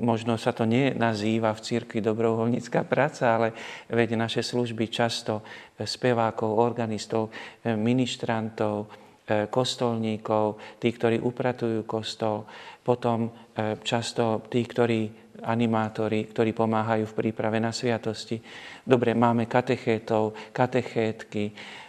[0.00, 3.48] možno sa to nenazýva v cirkvi dobrovoľnícká práca, ale
[3.92, 5.44] veď naše služby často
[5.76, 7.32] spevákov, organistov,
[7.64, 9.03] e, ministrantov,
[9.48, 12.44] kostolníkov, tí, ktorí upratujú kostol,
[12.84, 18.38] potom e, často tí, ktorí animátori, ktorí pomáhajú v príprave na sviatosti.
[18.84, 21.83] Dobre, máme katechétov, katechétky, E,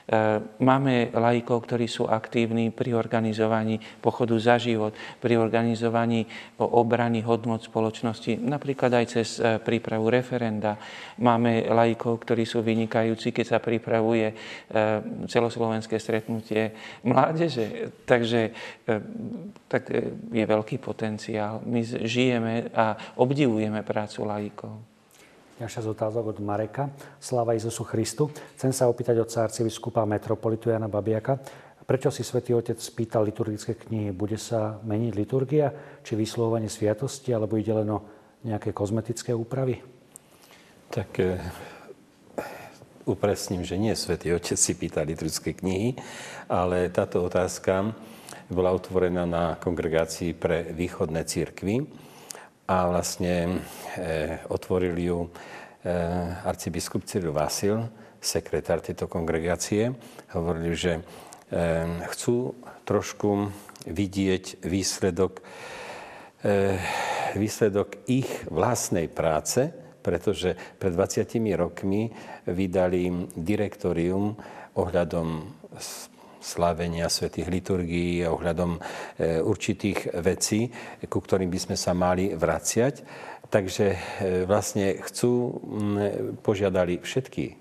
[0.61, 6.29] máme laikov, ktorí sú aktívni pri organizovaní pochodu za život, pri organizovaní
[6.61, 10.77] obrany hodnot spoločnosti, napríklad aj cez e, prípravu referenda.
[11.17, 14.35] Máme laikov, ktorí sú vynikajúci, keď sa pripravuje e,
[15.25, 17.89] celoslovenské stretnutie mládeže.
[18.05, 18.41] Takže
[19.65, 19.89] tak
[20.29, 21.65] je veľký potenciál.
[21.65, 24.94] My žijeme a obdivujeme prácu laikov.
[25.55, 26.91] Ďalšia z otázok od Mareka.
[27.15, 28.27] Sláva Izusu Christu.
[28.59, 31.39] Chcem sa opýtať od arcibiskupa metropolitu Jana Babiaka.
[31.87, 34.11] Prečo si svätý Otec spýtal liturgické knihy?
[34.11, 35.71] Bude sa meniť liturgia,
[36.03, 38.03] či vyslovovanie sviatosti, alebo ide len o
[38.43, 39.79] nejaké kozmetické úpravy?
[40.91, 41.39] Tak e,
[43.07, 45.95] upresním, že nie svätý Otec si pýta liturgické knihy,
[46.51, 47.95] ale táto otázka
[48.51, 52.04] bola otvorená na kongregácii pre východné církvy
[52.65, 53.61] a vlastne
[53.93, 55.29] e, otvoril ju e,
[56.41, 57.85] arcibiskup Cyril Vasil,
[58.17, 59.93] sekretár tejto kongregácie.
[60.33, 61.01] Hovorili, že e,
[62.09, 62.57] chcú
[62.89, 63.53] trošku
[63.85, 65.45] vidieť výsledok,
[66.41, 66.81] e,
[67.37, 69.69] výsledok ich vlastnej práce,
[70.01, 72.09] pretože pred 20 rokmi
[72.49, 74.37] vydali direktorium
[74.73, 75.27] ohľadom
[76.45, 78.79] slávenia svetých liturgií a ohľadom e,
[79.41, 80.69] určitých vecí,
[81.09, 83.01] ku ktorým by sme sa mali vraciať.
[83.49, 83.97] Takže e,
[84.45, 85.57] vlastne chcú,
[86.45, 87.53] požiadali všetky e,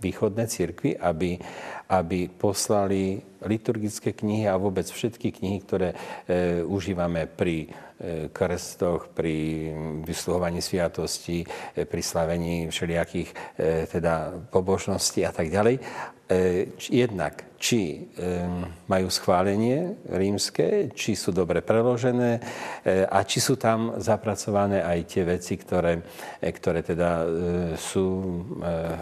[0.00, 1.40] východné cirkvy, aby,
[1.88, 5.96] aby poslali liturgické knihy a vôbec všetky knihy, ktoré e,
[6.64, 7.72] užívame pri
[8.32, 9.68] krstoch, pri
[10.08, 11.44] vysluhovaní sviatosti,
[11.76, 13.30] pri slavení všelijakých
[13.92, 15.76] teda pobožností a tak ďalej.
[16.88, 18.06] Jednak, či
[18.86, 22.38] majú schválenie rímske, či sú dobre preložené
[23.10, 25.98] a či sú tam zapracované aj tie veci, ktoré,
[26.38, 27.26] ktoré teda
[27.74, 28.06] sú,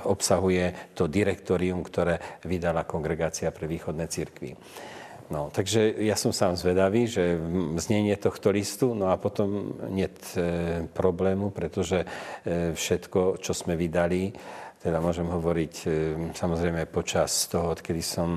[0.09, 4.57] obsahuje to direktorium, ktoré vydala Kongregácia pre východné cirkvy.
[5.28, 7.36] No, takže ja som sám zvedavý, že
[7.76, 14.32] znenie tohto listu, no a potom nie e, problému, pretože e, všetko, čo sme vydali,
[14.78, 15.88] teda môžem hovoriť e,
[16.32, 18.30] samozrejme počas toho, odkedy som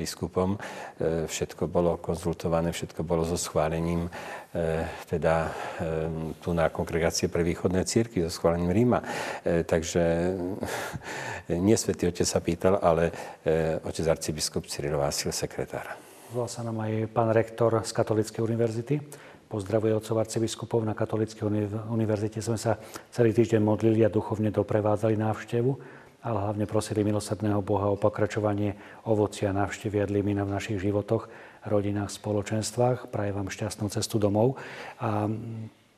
[0.00, 4.08] biskupom, e, všetko bolo konzultované, všetko bolo so schválením
[4.56, 5.50] e, teda e,
[6.40, 9.04] tu na kongregácie pre východné círky, so schválením Ríma.
[9.44, 10.00] E, takže
[11.68, 13.12] nie Svetý Otec sa pýtal, ale
[13.44, 16.09] e, otec arcibiskup Cyril Vásil, sekretár.
[16.30, 19.02] Volá sa nám aj pán rektor z Katolíckej univerzity.
[19.50, 20.86] Pozdravuje otcov arcibiskupov.
[20.86, 21.42] Na Katolíckej
[21.90, 22.78] univerzite sme sa
[23.10, 25.74] celý týždeň modlili a duchovne doprevádzali návštevu,
[26.22, 28.78] ale hlavne prosili milosrdného Boha o pokračovanie
[29.10, 31.26] ovocia návštevy a dlimina v našich životoch,
[31.66, 33.10] rodinách, spoločenstvách.
[33.10, 34.54] Praje vám šťastnú cestu domov.
[35.02, 35.26] A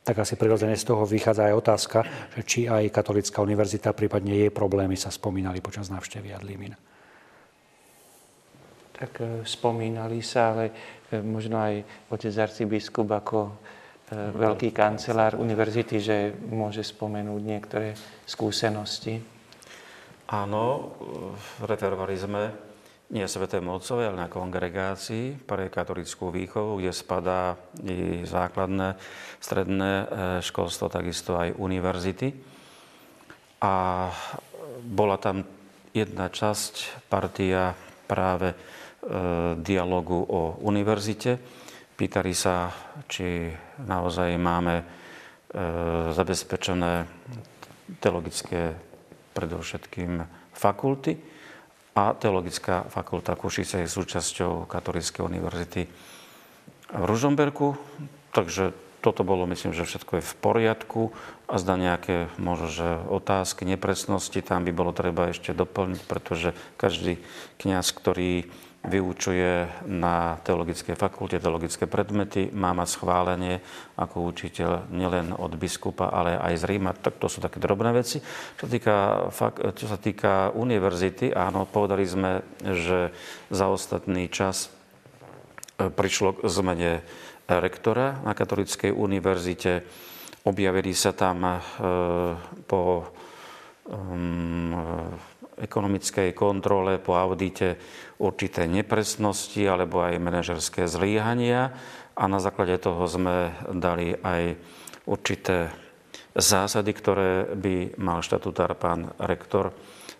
[0.01, 1.99] tak asi prirodzene z toho vychádza aj otázka,
[2.33, 6.92] že či aj Katolická univerzita, prípadne jej problémy sa spomínali počas návštevy Adlimina
[9.03, 10.71] tak e, spomínali sa, ale
[11.11, 13.53] e, možno aj otec arcibiskup ako e,
[14.31, 17.91] veľký kancelár univerzity, že môže spomenúť niektoré
[18.23, 19.19] skúsenosti.
[20.31, 20.95] Áno,
[21.67, 22.41] referovali sme
[23.11, 28.97] nie Svetému Otcovi, ale na kongregácii pre katolickú výchovu, kde spadá i základné,
[29.37, 29.91] stredné
[30.41, 32.33] školstvo, takisto aj univerzity.
[33.61, 34.09] A
[34.81, 35.45] bola tam
[35.93, 37.77] jedna časť, partia
[38.09, 38.57] práve
[39.59, 41.37] dialogu o univerzite.
[41.93, 42.73] Pýtali sa,
[43.05, 43.51] či
[43.85, 44.83] naozaj máme e,
[46.09, 47.05] zabezpečené
[48.01, 48.73] teologické
[49.37, 50.23] predovšetkým
[50.55, 51.19] fakulty
[51.93, 55.81] a teologická fakulta Košice je súčasťou Katolíckej univerzity
[56.89, 57.77] v Ružomberku.
[58.33, 58.73] Takže
[59.03, 61.01] toto bolo, myslím, že všetko je v poriadku
[61.45, 67.21] a zda nejaké možno, že otázky, nepresnosti tam by bolo treba ešte doplniť, pretože každý
[67.61, 68.47] kňaz, ktorý
[68.83, 73.63] vyučuje na teologickej fakulte teologické predmety, má mať schválenie
[73.95, 76.91] ako učiteľ nielen od biskupa, ale aj z Ríma.
[76.91, 78.19] Tak to sú také drobné veci.
[78.59, 78.95] Čo, týka,
[79.71, 83.15] čo sa týka univerzity, áno, povedali sme, že
[83.47, 84.67] za ostatný čas
[85.79, 86.91] e, prišlo k zmene
[87.47, 89.87] rektora na Katolíckej univerzite.
[90.43, 91.55] Objavili sa tam e,
[92.67, 93.07] po
[93.87, 94.75] um,
[95.59, 97.77] ekonomickej kontrole, po audite
[98.21, 101.73] určité nepresnosti alebo aj manažerské zlíhania.
[102.13, 104.57] A na základe toho sme dali aj
[105.09, 105.73] určité
[106.33, 109.73] zásady, ktoré by mal štatutár pán rektor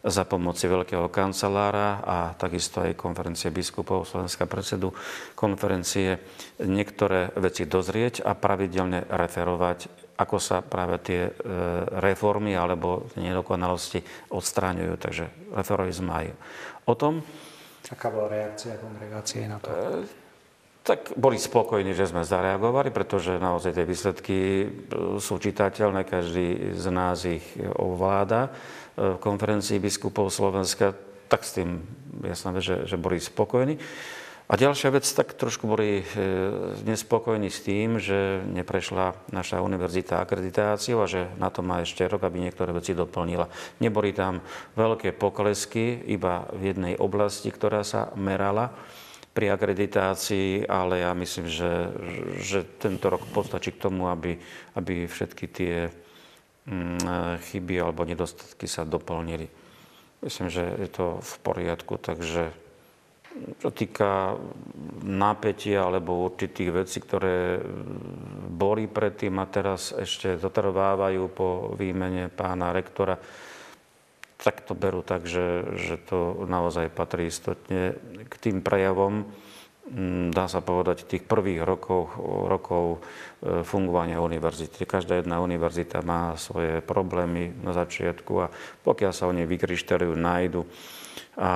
[0.04, 4.92] za pomoci veľkého kancelára a takisto aj konferencie biskupov Slovenska predsedu
[5.32, 6.20] konferencie
[6.60, 11.32] niektoré veci dozrieť a pravidelne referovať ako sa práve tie e,
[11.99, 14.93] reformy alebo nedokonalosti odstráňujú.
[15.01, 15.26] Takže
[15.57, 16.28] referovali sme aj
[16.86, 17.14] o tom.
[17.89, 19.70] Aká bola reakcia kongregácie na to?
[19.74, 20.05] E,
[20.84, 24.68] tak boli spokojní, že sme zareagovali, pretože naozaj tie výsledky e,
[25.18, 27.45] sú čitateľné, každý z nás ich
[27.78, 28.53] ovláda.
[28.93, 30.93] V konferencii biskupov Slovenska,
[31.26, 31.82] tak s tým
[32.22, 33.82] jasné, že, že boli spokojní.
[34.52, 36.06] A ďalšia vec, tak trošku boli e,
[36.84, 42.28] nespokojní s tým, že neprešla naša univerzita akreditáciou a že na to má ešte rok,
[42.28, 43.48] aby niektoré veci doplnila.
[43.80, 44.44] Neboli tam
[44.76, 48.76] veľké poklesky, iba v jednej oblasti, ktorá sa merala
[49.32, 51.72] pri akreditácii, ale ja myslím, že,
[52.44, 54.38] že tento rok postačí k tomu, aby,
[54.76, 55.88] aby všetky tie
[56.68, 59.48] mm, chyby alebo nedostatky sa doplnili.
[60.20, 62.62] Myslím, že je to v poriadku, takže
[63.60, 64.38] čo týka
[65.04, 67.60] napätia alebo určitých vecí, ktoré
[68.54, 73.18] boli predtým a teraz ešte zotrvávajú po výmene pána rektora,
[74.44, 77.96] tak to berú tak, že, že to naozaj patrí istotne
[78.28, 79.24] k tým prejavom,
[79.88, 82.12] mm, dá sa povedať, tých prvých rokov,
[82.52, 83.00] rokov
[83.40, 84.84] e, fungovania univerzity.
[84.84, 88.52] Každá jedna univerzita má svoje problémy na začiatku a
[88.84, 90.68] pokiaľ sa oni vykryštelujú, nájdu,
[91.34, 91.52] a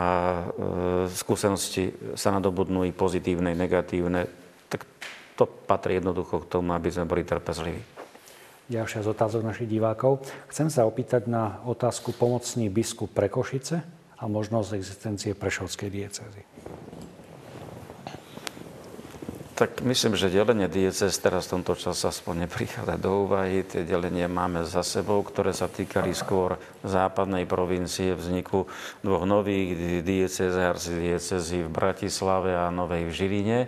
[1.05, 4.25] e, skúsenosti sa nadobudnú i pozitívne, i negatívne,
[4.67, 4.89] tak
[5.37, 7.81] to patrí jednoducho k tomu, aby sme boli trpezliví.
[8.67, 10.27] Ďalšia z otázok našich divákov.
[10.51, 13.79] Chcem sa opýtať na otázku pomocný biskup pre Košice
[14.19, 16.41] a možnosť existencie Prešovskej diecezy.
[19.57, 23.65] Tak myslím, že delenie diecez teraz v tomto čase aspoň neprichádza do úvahy.
[23.65, 28.69] Tie delenie máme za sebou, ktoré sa týkali skôr západnej provincie vzniku
[29.01, 33.59] dvoch nových diecez, arcidiecezy v Bratislave a Novej v Žiline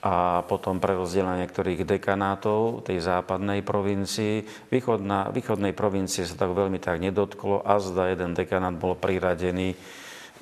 [0.00, 4.48] a potom prerozdelenie niektorých dekanátov tej západnej provincii.
[4.72, 9.76] Východná, východnej provincie sa tak veľmi tak nedotklo a zda jeden dekanát bol priradený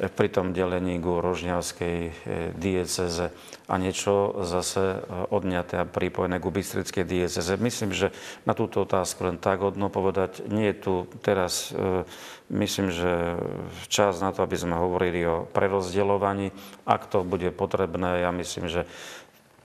[0.08, 2.12] pri tom delení ku rožňavskej e,
[2.56, 3.28] dieceze
[3.68, 4.98] a niečo zase e,
[5.28, 7.60] odňaté a pripojené ku bystrickej dieceze.
[7.60, 8.08] Myslím, že
[8.48, 10.48] na túto otázku len tak hodno povedať.
[10.48, 12.08] Nie je tu teraz, e,
[12.48, 13.36] myslím, že
[13.92, 16.48] čas na to, aby sme hovorili o prerozdeľovaní.
[16.88, 18.88] Ak to bude potrebné, ja myslím, že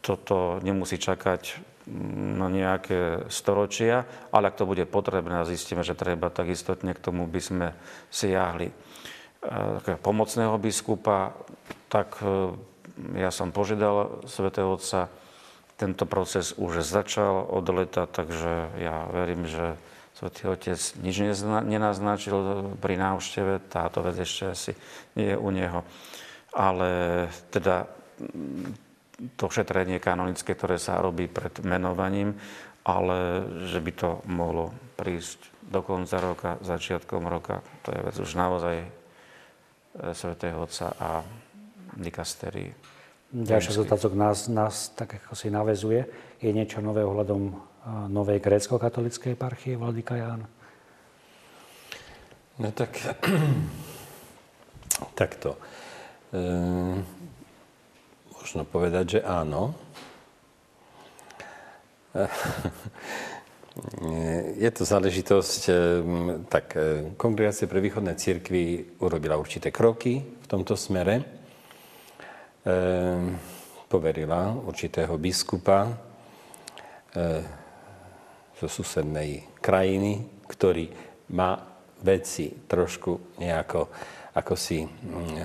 [0.04, 4.04] toto nemusí čakať mm, na nejaké storočia,
[4.36, 7.68] ale ak to bude potrebné a zistíme, že treba, tak istotne k tomu by sme
[8.12, 8.76] siahli
[10.02, 11.34] pomocného biskupa,
[11.92, 12.56] tak e,
[13.20, 15.12] ja som požiadal svätého Otca,
[15.76, 19.76] tento proces už začal od leta, takže ja verím, že
[20.16, 22.40] Svetý Otec nič nenaznačil
[22.80, 24.72] pri návšteve, táto vec ešte asi
[25.20, 25.84] nie je u neho.
[26.56, 26.88] Ale
[27.52, 27.84] teda
[29.36, 32.40] to šetrenie kanonické, ktoré sa robí pred menovaním,
[32.88, 38.32] ale že by to mohlo prísť do konca roka, začiatkom roka, to je vec už
[38.40, 38.88] naozaj
[40.14, 41.24] svätého Otca a
[41.96, 42.74] dikasterii.
[43.36, 46.08] Ďalší otázok nás, nás tak ako si navezuje.
[46.40, 47.54] Je niečo nové ohľadom e,
[48.08, 50.48] novej grécko-katolíckej eparchie Vladyka Ján?
[52.56, 52.96] No tak,
[55.20, 55.60] takto.
[56.32, 56.40] E,
[58.32, 59.76] možno povedať, že áno.
[63.76, 65.76] E, je to záležitosť, eh,
[66.48, 71.16] tak eh, Kongregácia pre východné církvy urobila určité kroky v tomto smere.
[72.64, 73.20] Eh,
[73.86, 75.88] poverila určitého biskupa
[78.60, 80.92] zo susednej krajiny, ktorý
[81.32, 81.56] má
[82.04, 83.88] veci trošku nejako
[84.36, 85.40] ako si mm,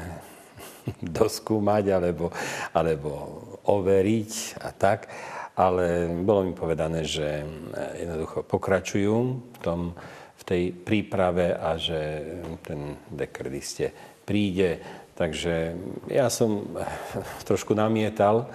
[1.19, 2.35] doskúmať alebo,
[2.75, 3.11] alebo
[3.71, 5.07] overiť a tak
[5.61, 9.17] ale bolo mi povedané, že eh, jednoducho pokračujú
[9.53, 9.93] v, tom,
[10.41, 12.01] v tej príprave a že
[12.65, 13.87] ten dekret iste
[14.25, 14.81] príde.
[15.13, 15.77] Takže
[16.09, 16.89] ja som eh,
[17.45, 18.49] trošku namietal,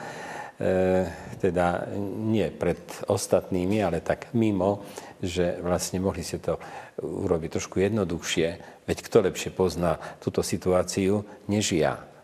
[0.55, 1.03] e,
[1.43, 1.91] teda
[2.25, 2.79] nie pred
[3.11, 4.87] ostatnými, ale tak mimo,
[5.19, 6.55] že vlastne mohli ste to
[7.03, 8.47] urobiť trošku jednoduchšie,
[8.87, 12.14] veď kto lepšie pozná túto situáciu než ja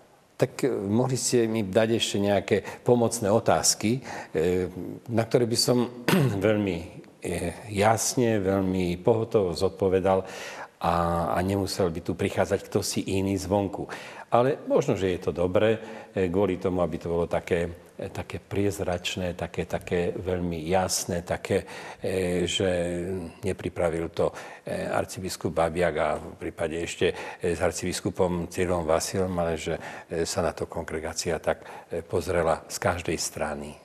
[0.42, 4.02] tak e, mohli ste mi dať ešte nejaké pomocné otázky,
[4.34, 4.66] e,
[5.14, 5.86] na ktoré by som
[6.50, 6.86] veľmi e,
[7.70, 10.26] jasne, veľmi pohotovo zodpovedal
[10.82, 10.94] a,
[11.38, 13.86] a nemusel by tu prichádzať kto si iný zvonku.
[14.34, 15.78] Ale možno, že je to dobré
[16.10, 21.70] kvôli tomu, aby to bolo také také priezračné, také, také veľmi jasné, také,
[22.02, 22.70] e, že
[23.46, 24.34] nepripravil to
[24.66, 29.78] e, arcibiskup Babiak a v prípade ešte e, s arcibiskupom Cyrilom Vasilom, ale že
[30.26, 31.62] sa na to kongregácia tak
[32.10, 33.78] pozrela z každej strany.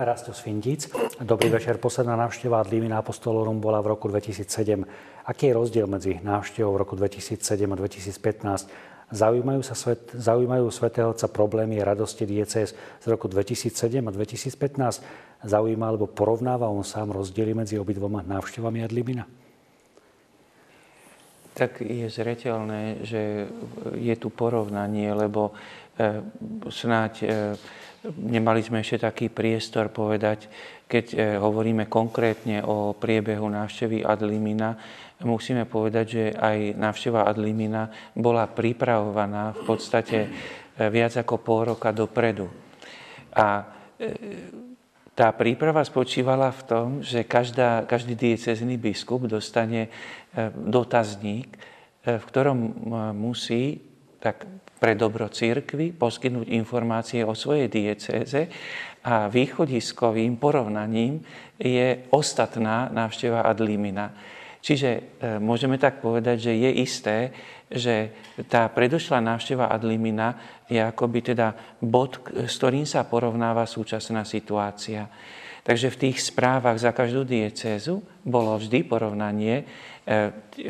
[0.00, 0.88] Rasto Svindic.
[1.20, 1.76] Dobrý večer.
[1.76, 4.80] Posledná návšteva ad Limina Apostolorum bola v roku 2007.
[5.28, 8.89] Aký je rozdiel medzi návštevou v roku 2007 a 2015?
[9.10, 15.42] Zaujímajú, sa svet, zaujímajú svätého Otca problémy radosti diecéz z roku 2007 a 2015?
[15.42, 19.26] Zaujíma alebo porovnáva on sám rozdiely medzi obidvoma návštevami Adlimina?
[21.50, 23.50] Tak je zreteľné, že
[23.98, 25.50] je tu porovnanie, lebo
[25.98, 26.22] e,
[26.70, 27.26] snáď e,
[28.14, 30.46] nemali sme ešte taký priestor povedať,
[30.86, 34.78] keď e, hovoríme konkrétne o priebehu návštevy Adlimina,
[35.24, 40.28] musíme povedať, že aj návšteva Adlimina bola pripravovaná v podstate e,
[40.88, 42.48] viac ako pol roka dopredu.
[43.36, 43.64] A
[44.00, 44.10] e,
[45.12, 49.90] tá príprava spočívala v tom, že každá, každý diecezný biskup dostane e,
[50.56, 51.52] dotazník,
[52.00, 52.58] v ktorom
[53.12, 53.76] musí
[54.24, 54.48] tak
[54.80, 58.48] pre dobro církvy poskytnúť informácie o svojej diecéze
[59.04, 61.20] a východiskovým porovnaním
[61.60, 64.16] je ostatná návšteva Adlimina.
[64.60, 65.00] Čiže e,
[65.40, 67.18] môžeme tak povedať, že je isté,
[67.72, 68.12] že
[68.50, 70.36] tá predošlá návšteva Adlimina
[70.68, 75.08] je akoby teda bod, s ktorým sa porovnáva súčasná situácia.
[75.60, 79.64] Takže v tých správach za každú diecézu bolo vždy porovnanie e,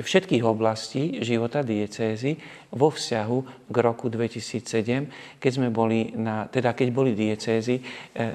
[0.02, 2.36] všetkých oblastí života diecézy
[2.74, 3.38] vo vzťahu
[3.70, 7.82] k roku 2007, keď sme boli na, teda keď boli diecézy e,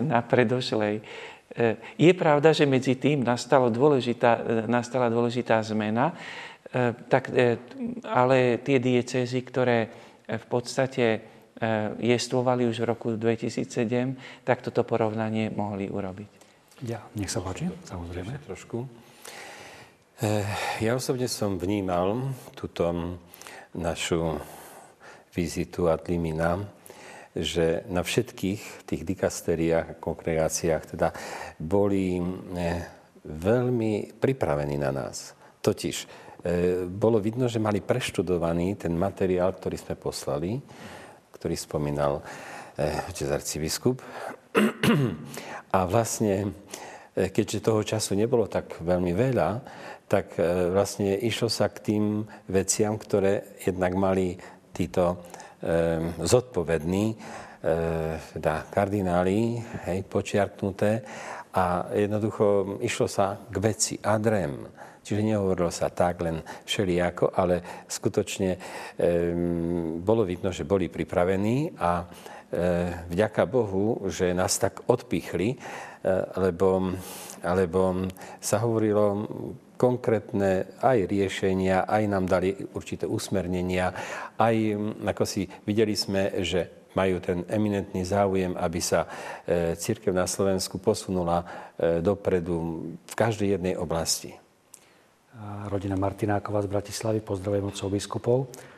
[0.04, 1.04] na predošlej
[1.96, 7.32] je pravda, že medzi tým nastala dôležitá, e, nastala dôležitá zmena, e, tak,
[8.04, 9.88] ale tie diecézy, ktoré
[10.26, 11.34] v podstate
[12.02, 16.30] jestvovali už v roku 2007, tak toto porovnanie mohli urobiť.
[16.84, 18.44] Ja, nech sa páči, samozrejme.
[18.44, 18.84] Trošku.
[20.84, 22.92] Ja osobne som vnímal túto
[23.72, 24.36] našu
[25.32, 26.60] vizitu ad limina,
[27.36, 31.12] že na všetkých tých dikasteriách a kongregáciách teda
[31.60, 32.24] boli
[33.28, 35.36] veľmi pripravení na nás.
[35.60, 36.08] Totiž e,
[36.88, 40.62] bolo vidno, že mali preštudovaný ten materiál, ktorý sme poslali,
[41.36, 42.24] ktorý spomínal
[42.80, 44.00] e, otec arcibiskup.
[45.76, 46.56] A vlastne,
[47.12, 49.50] keďže toho času nebolo tak veľmi veľa,
[50.08, 50.40] tak
[50.72, 52.04] vlastne išlo sa k tým
[52.48, 54.40] veciam, ktoré jednak mali
[54.72, 55.20] títo
[56.22, 57.18] zodpovední,
[58.34, 59.58] teda kardináli,
[59.90, 61.02] hej, počiarknuté
[61.56, 64.68] a jednoducho išlo sa k veci adrem.
[65.06, 68.60] Čiže nehovorilo sa tak len všelijako, ale skutočne e,
[70.02, 72.06] bolo vidno, že boli pripravení a e,
[73.14, 75.58] vďaka Bohu, že nás tak odpichli, e,
[76.42, 76.90] lebo,
[77.46, 78.10] lebo
[78.42, 79.30] sa hovorilo
[79.76, 83.92] konkrétne aj riešenia, aj nám dali určité usmernenia,
[84.40, 84.56] aj
[85.04, 89.04] ako si videli sme, že majú ten eminentný záujem, aby sa
[89.44, 91.44] e, církev na Slovensku posunula
[91.76, 94.32] e, dopredu v každej jednej oblasti.
[95.68, 98.38] Rodina Martináková z Bratislavy, pozdravujem otcov biskupov.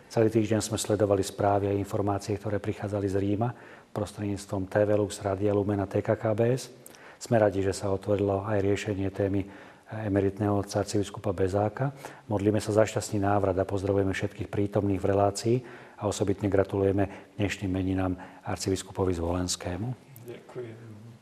[0.09, 3.49] Celý týždeň sme sledovali správy a informácie, ktoré prichádzali z Ríma
[3.93, 6.73] prostredníctvom TV Lux, Radia Lumen a TKKBS.
[7.17, 9.45] Sme radi, že sa otvorilo aj riešenie témy
[9.87, 11.95] emeritného otca arcibiskupa Bezáka.
[12.27, 15.55] Modlíme sa za šťastný návrat a pozdravujeme všetkých prítomných v relácii
[15.97, 19.87] a osobitne gratulujeme dnešným meninám arcibiskupovi Zvolenskému.
[20.27, 20.77] Ďakujem.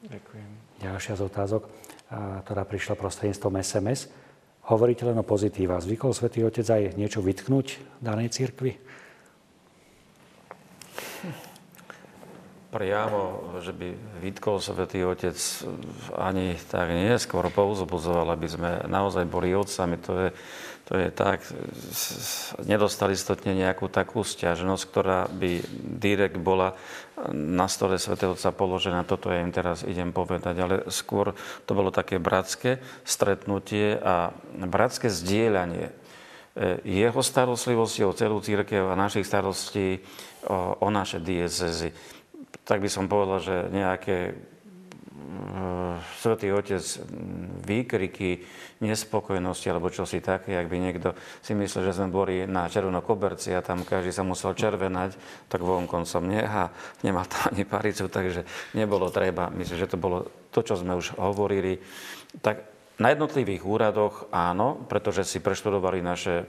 [0.10, 0.50] Ďakujem.
[0.82, 1.64] Ďalšia z otázok,
[2.46, 4.10] ktorá prišla prostredníctvom SMS.
[4.66, 5.78] Hovoríte len o pozitíva.
[5.78, 8.82] Zvykol svätý Otec aj niečo vytknúť danej cirkvi?
[12.76, 15.40] Priamo, že by vytkol Svetý Otec
[16.12, 19.96] ani tak nie, skôr pouzbudzoval, aby sme naozaj boli otcami.
[20.04, 20.30] To je,
[20.84, 21.40] to je tak,
[22.68, 25.64] nedostali istotne nejakú takú stiažnosť, ktorá by
[26.04, 26.76] direkt bola
[27.32, 29.08] na stole Svetého Otca položená.
[29.08, 31.32] Toto ja im teraz idem povedať, ale skôr
[31.64, 35.94] to bolo také bratské stretnutie a bratské zdieľanie e,
[36.84, 40.04] jeho starostlivosti o celú církev a našich starostí
[40.44, 42.15] o, o naše diecezy
[42.66, 44.34] tak by som povedal, že nejaké e,
[46.18, 46.82] Svetý Otec
[47.62, 48.42] výkriky
[48.82, 51.14] nespokojnosti alebo čosi také, ak by niekto
[51.46, 52.68] si myslel, že sme boli na
[53.06, 55.16] koberci a tam každý sa musel červenať,
[55.48, 56.74] tak vonkoncom neha,
[57.06, 58.44] nemá tam ani paricu, takže
[58.74, 59.54] nebolo treba.
[59.54, 61.80] Myslím, že to bolo to, čo sme už hovorili.
[62.42, 66.48] Tak na jednotlivých úradoch áno, pretože si preštudovali naše,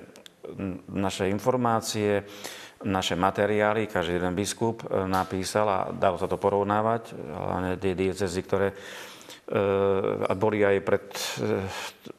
[0.91, 2.23] naše informácie,
[2.87, 8.41] naše materiály, každý jeden biskup e, napísal a dalo sa to porovnávať, hlavne tie diecezy,
[8.47, 8.75] ktoré e,
[10.39, 11.21] boli aj pred e,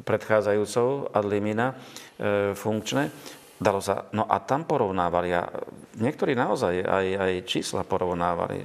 [0.04, 1.74] predchádzajúcou ad limina
[2.58, 3.14] funkčné.
[3.58, 5.50] Dalo sa, no a tam porovnávali a
[6.02, 8.62] niektorí naozaj aj, aj čísla porovnávali,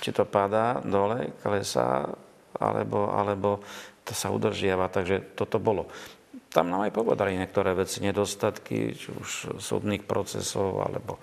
[0.00, 2.08] či to padá dole, klesá,
[2.56, 3.60] alebo, alebo
[4.04, 5.88] to sa udržiava, takže toto bolo.
[6.54, 11.18] Tam nám aj povedali niektoré veci, nedostatky, či už súdnych procesov, alebo,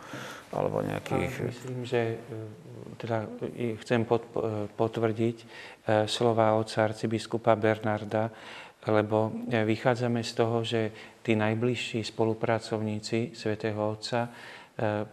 [0.51, 1.31] alebo nejakých...
[1.39, 2.35] A myslím, že e,
[2.99, 3.31] teda
[3.79, 4.07] chcem e,
[4.75, 5.45] potvrdiť e,
[6.11, 8.27] slova otca arcibiskupa Bernarda,
[8.91, 10.81] lebo vychádzame z toho, že
[11.21, 14.25] tí najbližší spolupracovníci svätého Otca,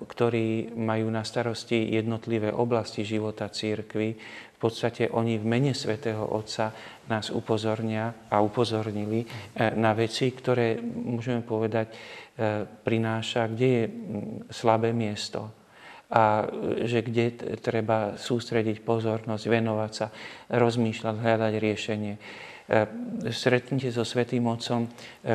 [0.00, 4.16] ktorí majú na starosti jednotlivé oblasti života církvy,
[4.58, 6.74] v podstate oni v mene svätého Otca
[7.06, 14.50] nás upozornia a upozornili eh, na veci, ktoré, môžeme povedať, eh, prináša, kde je mm,
[14.50, 15.54] slabé miesto
[16.10, 20.10] a eh, že kde treba sústrediť pozornosť, venovať sa,
[20.50, 22.14] rozmýšľať, hľadať riešenie.
[22.68, 22.84] E,
[23.32, 24.88] stretnutie so Svetým Otcom, e,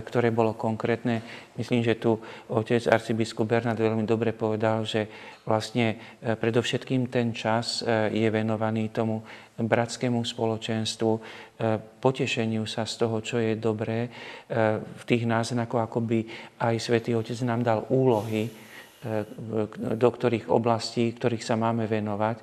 [0.06, 1.26] ktoré bolo konkrétne.
[1.58, 2.14] Myslím, že tu
[2.54, 5.10] otec arcibiskup Bernard veľmi dobre povedal, že
[5.42, 7.82] vlastne e, predovšetkým ten čas
[8.14, 9.26] je venovaný tomu
[9.58, 11.12] bratskému spoločenstvu,
[12.02, 14.10] potešeniu sa z toho, čo je dobré,
[14.82, 16.20] v tých náznakoch, ako by
[16.58, 18.50] aj Svetý Otec nám dal úlohy,
[19.78, 22.38] do ktorých oblastí, ktorých sa máme venovať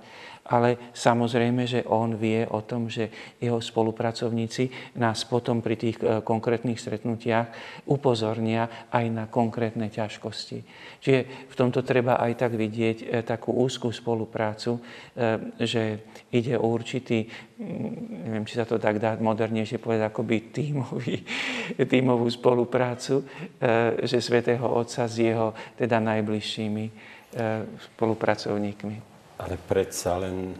[0.50, 6.24] ale samozrejme, že on vie o tom, že jeho spolupracovníci nás potom pri tých e,
[6.26, 7.52] konkrétnych stretnutiach
[7.86, 10.58] upozornia aj na konkrétne ťažkosti.
[10.98, 14.80] Čiže v tomto treba aj tak vidieť e, takú úzkú spoluprácu, e,
[15.62, 15.82] že
[16.34, 21.22] ide o určitý, mm, neviem, či sa to tak dá modernejšie povedať, akoby tímový,
[21.92, 23.22] tímovú spoluprácu,
[24.02, 26.84] že Svetého Otca s jeho teda najbližšími
[27.94, 29.09] spolupracovníkmi.
[29.40, 30.52] Ale predsa len,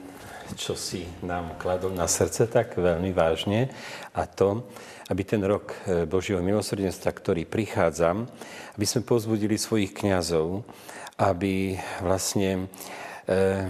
[0.56, 3.68] čo si nám kladol na srdce tak veľmi vážne.
[4.16, 4.72] A to,
[5.12, 8.16] aby ten rok e, Božieho milosrdenstva, ktorý prichádza,
[8.80, 10.64] aby sme pozbudili svojich kňazov,
[11.20, 12.72] aby vlastne
[13.28, 13.68] e,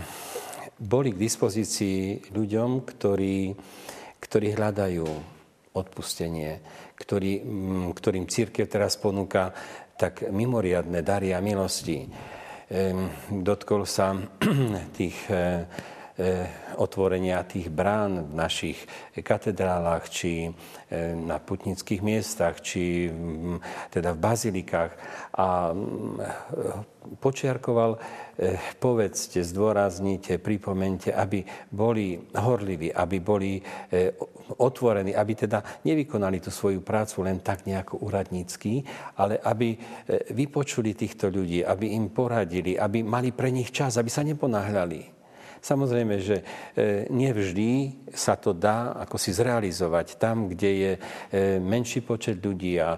[0.79, 3.51] boli k dispozícii ľuďom, ktorí,
[4.23, 5.09] ktorí hľadajú
[5.75, 6.63] odpustenie,
[6.95, 7.43] ktorý,
[7.99, 9.51] ktorým církev teraz ponúka
[9.99, 12.07] tak mimoriadne dary a milosti
[13.31, 14.15] dotkol sa
[14.97, 15.67] tých eh,
[16.77, 18.79] otvorenia tých brán v našich
[19.21, 23.09] katedrálach, či eh, na putnických miestach, či
[23.89, 24.93] teda v bazilikách.
[25.41, 25.73] A
[27.01, 27.97] počiarkoval,
[28.77, 31.41] povedzte, zdôraznite, pripomente, aby
[31.73, 33.57] boli horliví, aby boli
[34.59, 38.83] otvorení, aby teda nevykonali tú svoju prácu len tak nejako úradnícky,
[39.15, 39.79] ale aby e,
[40.35, 45.20] vypočuli týchto ľudí, aby im poradili, aby mali pre nich čas, aby sa neponáhľali.
[45.61, 46.45] Samozrejme, že e,
[47.13, 51.01] nevždy sa to dá ako si zrealizovať tam, kde je e,
[51.61, 52.97] menší počet ľudí a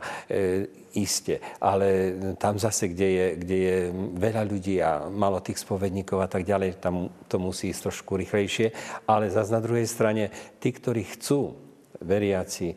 [0.93, 3.79] iste, ale tam zase, kde je, kde je
[4.17, 8.73] veľa ľudí a malo tých spovedníkov a tak ďalej, tam to musí ísť trošku rýchlejšie.
[9.09, 10.29] Ale zase na druhej strane,
[10.61, 11.57] tí, ktorí chcú,
[12.03, 12.77] veriaci,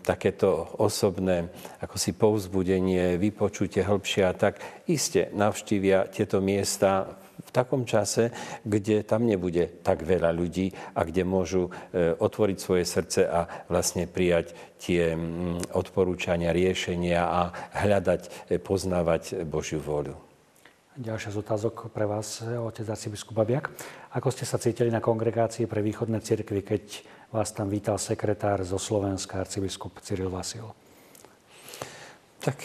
[0.00, 1.52] takéto osobné
[1.84, 4.56] ako si povzbudenie, vypočutie hĺbšie a tak
[4.88, 8.30] iste navštívia tieto miesta v takom čase,
[8.62, 14.04] kde tam nebude tak veľa ľudí a kde môžu e, otvoriť svoje srdce a vlastne
[14.06, 17.40] prijať tie mm, odporúčania, riešenia a
[17.84, 20.30] hľadať, e, poznávať Božiu vôľu.
[21.00, 23.72] Ďalšia z otázok pre vás, otec arcibiskup Babiak.
[24.12, 26.84] Ako ste sa cítili na kongregácii pre východné cirkvy, keď
[27.32, 30.66] vás tam vítal sekretár zo Slovenska, arcibiskup Cyril Vasil?
[32.42, 32.58] Tak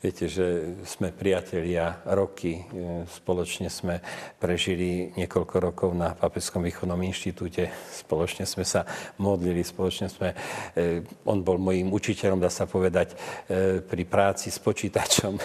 [0.00, 4.00] Viete, že sme priatelia roky, e, spoločne sme
[4.40, 8.88] prežili niekoľko rokov na Papeskom východnom inštitúte, spoločne sme sa
[9.20, 10.32] modlili, spoločne sme,
[10.72, 15.36] e, on bol mojím učiteľom, dá sa povedať, e, pri práci s počítačom.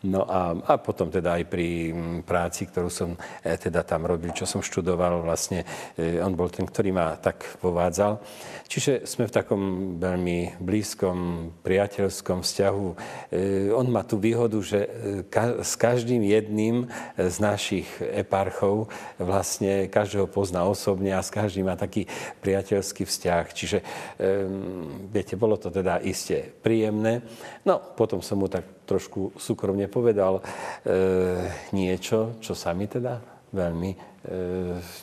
[0.00, 1.92] No a, a potom teda aj pri
[2.24, 5.60] práci, ktorú som teda tam robil, čo som študoval, vlastne
[6.24, 8.16] on bol ten, ktorý ma tak povádzal.
[8.64, 9.60] Čiže sme v takom
[10.00, 12.86] veľmi blízkom priateľskom vzťahu
[13.72, 14.90] on má tú výhodu, že e,
[15.62, 22.06] s každým jedným z našich eparchov vlastne každého pozná osobne a s každým má taký
[22.44, 23.44] priateľský vzťah.
[23.50, 23.78] Čiže,
[25.12, 27.22] viete, bolo to teda iste príjemné.
[27.64, 30.42] No, potom som mu tak trošku súkromne povedal e,
[31.70, 33.22] niečo, čo sa mi teda
[33.54, 33.98] veľmi e,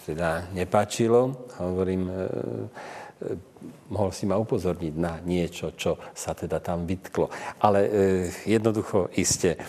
[0.04, 1.48] teda nepáčilo.
[1.64, 2.16] Hovorím, e,
[3.90, 7.30] mohol si ma upozorniť na niečo, čo sa teda tam vytklo.
[7.64, 7.90] Ale e,
[8.48, 9.60] jednoducho iste e,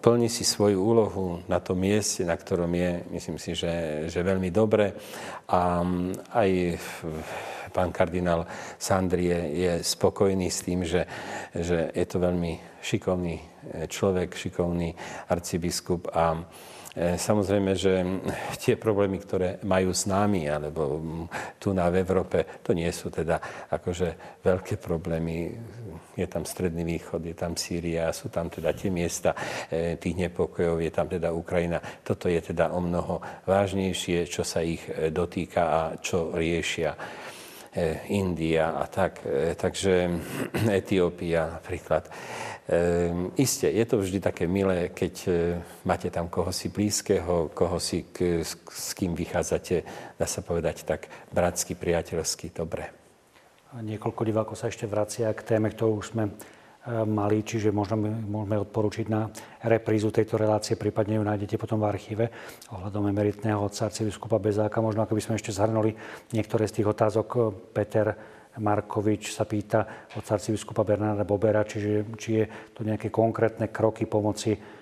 [0.00, 4.50] plní si svoju úlohu na tom mieste, na ktorom je, myslím si, že, že veľmi
[4.54, 4.94] dobre.
[5.50, 5.82] A
[6.36, 6.50] aj
[7.72, 8.46] pán kardinál
[8.78, 11.08] Sandrie je spokojný s tým, že,
[11.56, 13.36] že je to veľmi šikovný
[13.88, 14.92] človek, šikovný
[15.30, 18.04] arcibiskup a E, samozrejme, že
[18.60, 21.00] tie problémy, ktoré majú s nami, alebo
[21.56, 25.56] tu na v Európe, to nie sú teda akože veľké problémy.
[26.12, 29.32] Je tam Stredný východ, je tam Sýria, sú tam teda tie miesta
[29.72, 31.80] e, tých nepokojov, je tam teda Ukrajina.
[32.04, 36.92] Toto je teda o mnoho vážnejšie, čo sa ich e, dotýka a čo riešia.
[38.12, 39.24] India a tak.
[39.56, 40.10] Takže
[40.80, 42.08] Etiópia napríklad.
[42.68, 45.30] Ehm, isté, je to vždy také milé, keď e,
[45.82, 49.82] máte tam koho si blízkeho, koho si, k, s kým vychádzate,
[50.14, 52.86] dá sa povedať tak, bratsky, priateľsky, dobre.
[53.74, 56.32] Niekoľko divákov sa ešte vracia k téme, ktorú už sme e,
[57.06, 59.30] mali, čiže môžeme, môžeme odporučiť na
[59.62, 62.24] reprízu tejto relácie, prípadne ju nájdete potom v archíve
[62.74, 64.82] ohľadom emeritného otca arcibiskupa Bezáka.
[64.82, 65.94] Možno ako by sme ešte zhrnuli
[66.34, 67.54] niektoré z tých otázok.
[67.70, 68.10] Peter
[68.58, 72.44] Markovič sa pýta od arcibiskupa Bernarda Bobera, čiže, či je
[72.74, 74.81] to nejaké konkrétne kroky pomoci,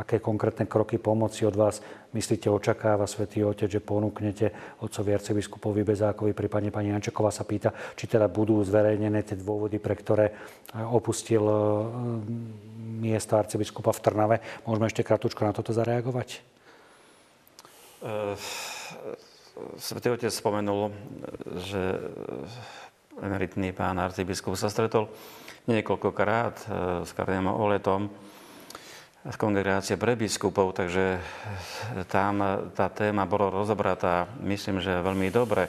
[0.00, 1.84] aké konkrétne kroky pomoci od vás
[2.16, 8.08] myslíte očakáva Svetý Otec, že ponúknete otcovi arcibiskupovi Bezákovi, prípadne pani Jančeková sa pýta, či
[8.08, 10.32] teda budú zverejnené tie dôvody, pre ktoré
[10.72, 11.56] opustil e,
[13.04, 14.36] miesto arcibiskupa v Trnave.
[14.64, 16.40] Môžeme ešte kratučko na toto zareagovať?
[19.76, 20.94] Svetý Otec spomenul,
[21.66, 21.98] že
[23.18, 25.10] emeritný pán arcibiskup sa stretol
[25.66, 26.68] niekoľkokrát eh,
[27.04, 28.02] s kardinálom Oletom
[29.34, 31.18] kongregácie pre biskupov, takže
[32.06, 32.38] tam
[32.76, 35.66] tá téma bola rozobratá, myslím, že veľmi dobre.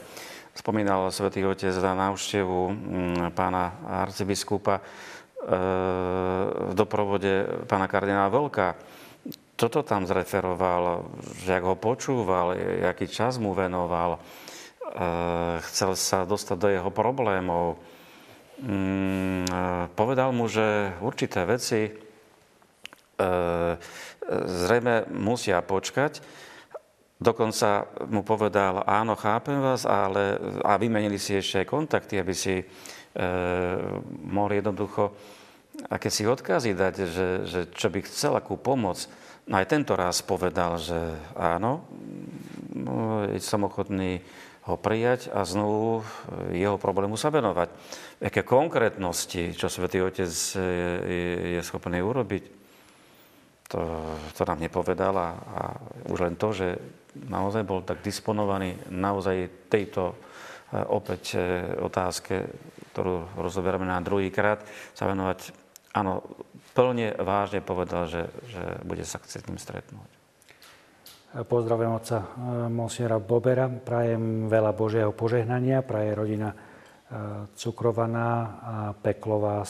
[0.54, 4.84] Spomínal svätý Otec za návštevu mm, pána arcibiskupa eh,
[6.52, 8.68] v doprovode pána kardinála Veľka
[9.60, 11.04] toto tam zreferoval,
[11.44, 12.56] že ak ho počúval,
[12.88, 14.20] aký čas mu venoval, e,
[15.68, 17.76] chcel sa dostať do jeho problémov.
[18.64, 19.56] Mm, e,
[20.00, 21.92] povedal mu, že určité veci
[24.48, 26.24] zrejme musia počkať.
[27.20, 32.64] Dokonca mu povedal, áno, chápem vás, ale a vymenili si ešte aj kontakty, aby si
[32.64, 32.66] e,
[34.24, 35.12] mohli jednoducho
[35.88, 39.08] aké si odkazy dať, že, že čo by chcel, akú pomoc.
[39.48, 41.88] No aj tento raz povedal, že áno,
[42.76, 44.20] no, som ochotný
[44.68, 46.04] ho prijať a znovu
[46.52, 47.72] jeho problému sa venovať.
[48.20, 50.92] Aké konkrétnosti, čo Svetý Otec je,
[51.58, 52.59] je schopný urobiť,
[53.70, 53.82] to,
[54.34, 55.62] to nám nepovedal a, a
[56.10, 56.68] už len to, že
[57.30, 60.16] naozaj bol tak disponovaný naozaj tejto e,
[60.90, 61.40] opäť e,
[61.78, 62.50] otázke,
[62.92, 64.66] ktorú rozoberáme na druhý krát,
[64.98, 65.54] sa venovať
[65.94, 66.26] áno,
[66.74, 70.10] plne vážne povedal, že, že bude sa chcieť s ním stretnúť.
[71.30, 72.28] Pozdravujem otca eh,
[72.74, 73.70] Monsiera Bobera.
[73.70, 75.86] Prajem veľa Božieho požehnania.
[75.86, 76.50] Praje rodina
[77.58, 78.30] Cukrovaná
[78.62, 79.66] a Peklová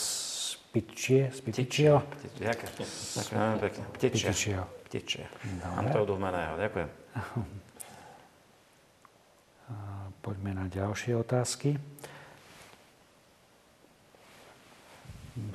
[0.69, 1.33] Pičie.
[1.33, 2.05] Z Pičio.
[2.37, 3.83] Ďakujem pekne.
[3.97, 4.61] Ptičio.
[4.85, 5.25] Ptičio.
[5.73, 6.57] Anteo Duhmeného.
[6.61, 6.89] Ďakujem.
[10.21, 11.77] Poďme na ďalšie otázky.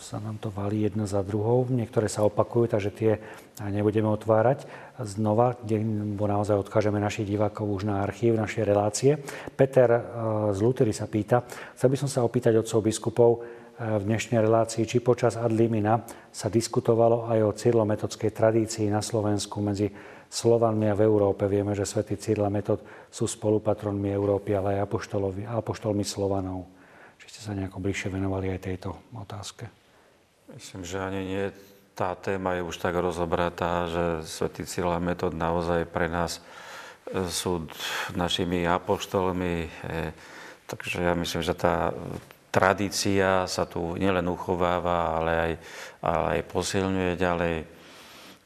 [0.00, 1.66] sa nám to valí jedna za druhou.
[1.68, 3.12] Niektoré sa opakujú, takže tie
[3.60, 4.64] nebudeme otvárať
[5.02, 5.82] znova, kde
[6.16, 9.20] naozaj odkážeme našich divákov už na archív, naše relácie.
[9.54, 10.00] Peter eh,
[10.54, 11.44] z Lutery sa pýta,
[11.76, 13.30] chcel by som sa opýtať otcov biskupov
[13.74, 15.98] v dnešnej relácii, či počas ad limina
[16.30, 19.90] sa diskutovalo aj o cyrilometodskej tradícii na Slovensku medzi
[20.30, 21.50] Slovanmi a v Európe.
[21.50, 24.90] Vieme, že svätý Cyril a Metod sú spolupatronmi Európy, ale aj
[25.46, 26.70] apoštolmi Slovanov.
[27.18, 29.66] Či ste sa nejako bližšie venovali aj tejto otázke?
[30.54, 31.44] Myslím, že ani nie.
[31.94, 36.42] Tá téma je už tak rozobratá, že Svetý Cyril a Metod naozaj pre nás
[37.10, 37.66] e, sú
[38.18, 39.54] našimi apoštolmi.
[39.66, 39.68] E,
[40.66, 41.94] takže ja myslím, že tá
[42.54, 45.52] tradícia sa tu nielen uchováva, ale aj,
[46.06, 47.56] ale aj posilňuje ďalej.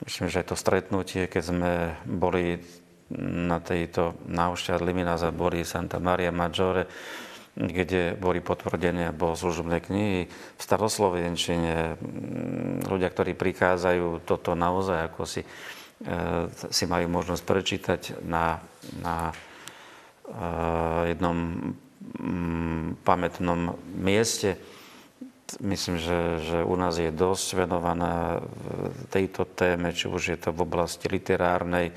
[0.00, 1.72] Myslím, že to stretnutie, keď sme
[2.08, 2.56] boli
[3.20, 6.88] na tejto návšteve Limina boli Santa Maria Maggiore,
[7.58, 11.98] kde boli potvrdené bohoslužobné knihy v staroslovenčine.
[11.98, 15.48] Mm, ľudia, ktorí prichádzajú, toto naozaj ako si, e,
[16.52, 18.62] si majú možnosť prečítať na,
[19.02, 19.34] na e,
[21.10, 21.36] jednom
[23.02, 24.56] pamätnom mieste.
[25.64, 28.44] Myslím, že, že u nás je dosť venovaná
[29.08, 31.94] tejto téme, či už je to v oblasti literárnej, e,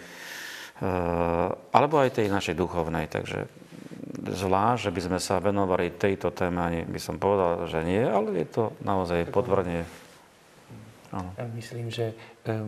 [1.76, 3.12] alebo aj tej našej duchovnej.
[3.12, 3.52] Takže
[4.24, 8.40] zvlášť, že by sme sa venovali tejto téme, ani by som povedal, že nie, ale
[8.40, 9.84] je to naozaj potvrdenie.
[11.52, 12.16] Myslím, že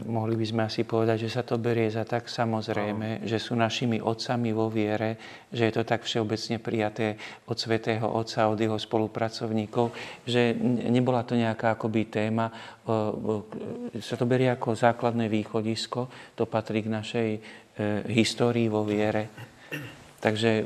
[0.06, 3.26] mohli by sme asi povedať, že sa to berie za tak samozrejme, Áno.
[3.26, 5.18] že sú našimi otcami vo viere,
[5.50, 7.18] že je to tak všeobecne prijaté
[7.50, 9.90] od svätého Otca, od jeho spolupracovníkov,
[10.30, 10.54] že
[10.94, 16.06] nebola to nejaká akoby téma, e, e, sa to berie ako základné východisko,
[16.38, 17.40] to patrí k našej e,
[18.14, 19.34] histórii vo viere.
[20.22, 20.64] Takže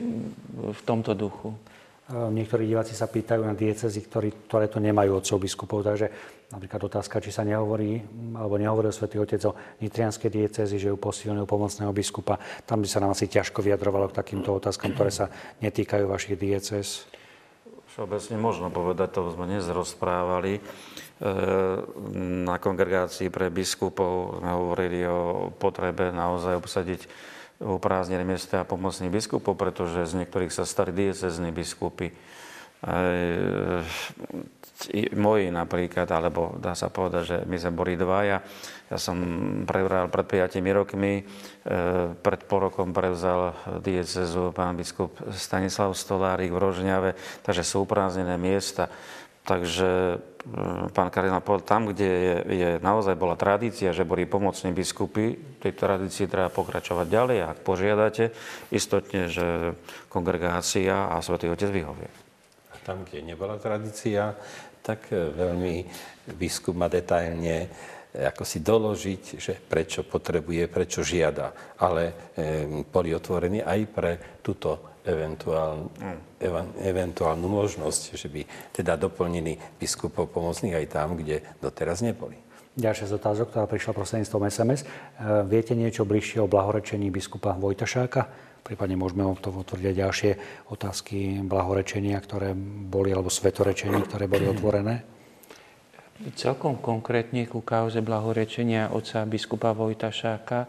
[0.54, 1.50] v tomto duchu.
[2.08, 7.32] Niektorí diváci sa pýtajú na diecezy, ktoré to nemajú otcov biskupov, takže napríklad otázka, či
[7.36, 8.00] sa nehovorí,
[8.36, 12.40] alebo nehovoril svätý Otec o nitrianskej diecezy, že ju posilnil pomocného biskupa.
[12.64, 15.28] Tam by sa nám asi ťažko vyjadrovalo k takýmto otázkam, ktoré sa
[15.60, 17.04] netýkajú vašich diecez.
[17.92, 19.66] Všeobecne možno povedať, to sme dnes.
[19.68, 19.74] E,
[22.46, 27.02] na kongregácii pre biskupov sme hovorili o potrebe naozaj obsadiť
[27.58, 32.14] uprázdnené miesta a pomocných biskupov, pretože z niektorých sa stali diecezní biskupy.
[32.78, 33.82] E,
[35.18, 38.46] moji napríklad, alebo dá sa povedať, že my sme boli dvaja.
[38.88, 39.18] Ja som
[39.66, 41.24] prebral pred 5 rokmi, e,
[42.14, 48.94] pred pol rokom prevzal diecezu pán biskup Stanislav Stolárik v Rožňave, takže sú uprázdnené miesta.
[49.48, 50.20] Takže
[50.92, 55.72] pán kardinál povedal, tam, kde je, je, naozaj bola tradícia, že boli pomocní biskupy, tej
[55.72, 57.38] tradícii treba pokračovať ďalej.
[57.48, 58.36] Ak požiadate,
[58.76, 59.72] istotne, že
[60.12, 62.27] kongregácia a Svetý Otec vyhovie.
[62.88, 64.32] Tam, kde nebola tradícia,
[64.80, 65.84] tak e, veľmi
[66.40, 71.52] biskup má detailne e, ako si doložiť, že prečo potrebuje, prečo žiada.
[71.84, 75.92] Ale e, boli otvorení aj pre túto eventuálnu,
[76.80, 78.42] eventuálnu možnosť, že by
[78.72, 82.40] teda doplnili biskupov pomocných aj tam, kde doteraz neboli.
[82.78, 84.80] Ďalšia z otázok, ktorá prišla prostredníctvom SMS.
[84.84, 84.88] E,
[85.44, 88.47] viete niečo bližšie o blahorečení biskupa Vojtašáka?
[88.68, 90.32] Prípadne môžeme o to otvrdiť ďalšie
[90.76, 92.52] otázky blahorečenia, ktoré
[92.92, 95.08] boli, alebo svetorečení, ktoré boli otvorené.
[96.36, 100.68] Celkom konkrétne ku kauze blahorečenia otca biskupa Vojta Šáka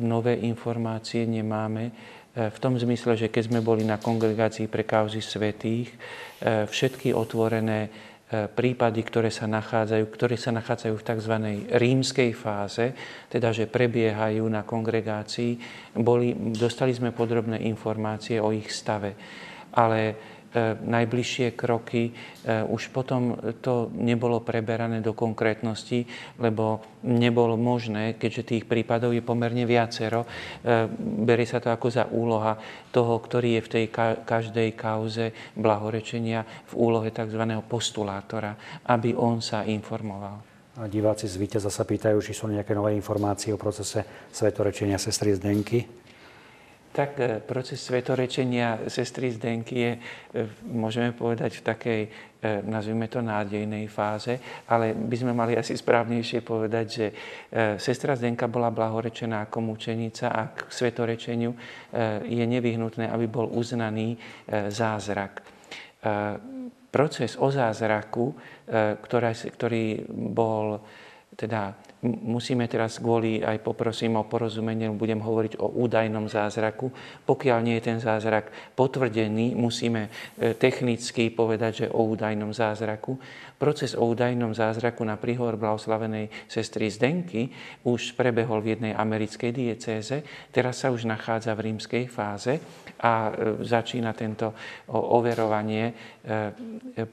[0.00, 1.94] nové informácie nemáme
[2.34, 5.90] v tom zmysle, že keď sme boli na kongregácii pre kauzy svetých,
[6.42, 7.90] všetky otvorené
[8.30, 11.34] prípady, ktoré sa nachádzajú, ktoré sa nachádzajú v tzv.
[11.74, 12.94] rímskej fáze,
[13.26, 15.58] teda že prebiehajú na kongregácii,
[15.98, 19.18] boli, dostali sme podrobné informácie o ich stave.
[19.74, 20.39] Ale E,
[20.82, 22.10] najbližšie kroky.
[22.10, 22.12] E,
[22.66, 26.02] už potom to nebolo preberané do konkrétnosti,
[26.42, 30.26] lebo nebolo možné, keďže tých prípadov je pomerne viacero.
[30.26, 30.28] E,
[31.22, 32.58] berie sa to ako za úloha
[32.90, 33.84] toho, ktorý je v tej
[34.26, 37.42] každej kauze blahorečenia v úlohe tzv.
[37.70, 40.50] postulátora, aby on sa informoval.
[40.70, 45.99] Diváci z Víteza sa pýtajú, či sú nejaké nové informácie o procese svetorečenia sestry Zdenky.
[46.90, 50.00] Tak e, proces svetorečenia sestry Zdenky je, e,
[50.74, 52.08] môžeme povedať, v takej, e,
[52.66, 54.34] nazvime to, nádejnej fáze,
[54.66, 57.06] ale by sme mali asi správnejšie povedať, že
[57.78, 61.54] sestra Zdenka bola blahorečená ako mučenica a k svetorečeniu
[62.26, 64.18] je nevyhnutné, aby bol uznaný
[64.48, 65.42] zázrak.
[66.90, 68.34] Proces o zázraku,
[69.54, 70.80] ktorý bol
[71.36, 76.88] teda musíme teraz kvôli, aj poprosím o porozumenie, budem hovoriť o údajnom zázraku.
[77.28, 83.20] Pokiaľ nie je ten zázrak potvrdený, musíme e, technicky povedať, že o údajnom zázraku.
[83.60, 87.52] Proces o údajnom zázraku na príhovor blahoslavenej sestry Zdenky
[87.84, 92.56] už prebehol v jednej americkej diecéze, teraz sa už nachádza v rímskej fáze
[93.04, 94.56] a e, začína tento
[94.88, 95.92] overovanie.
[95.92, 97.04] E,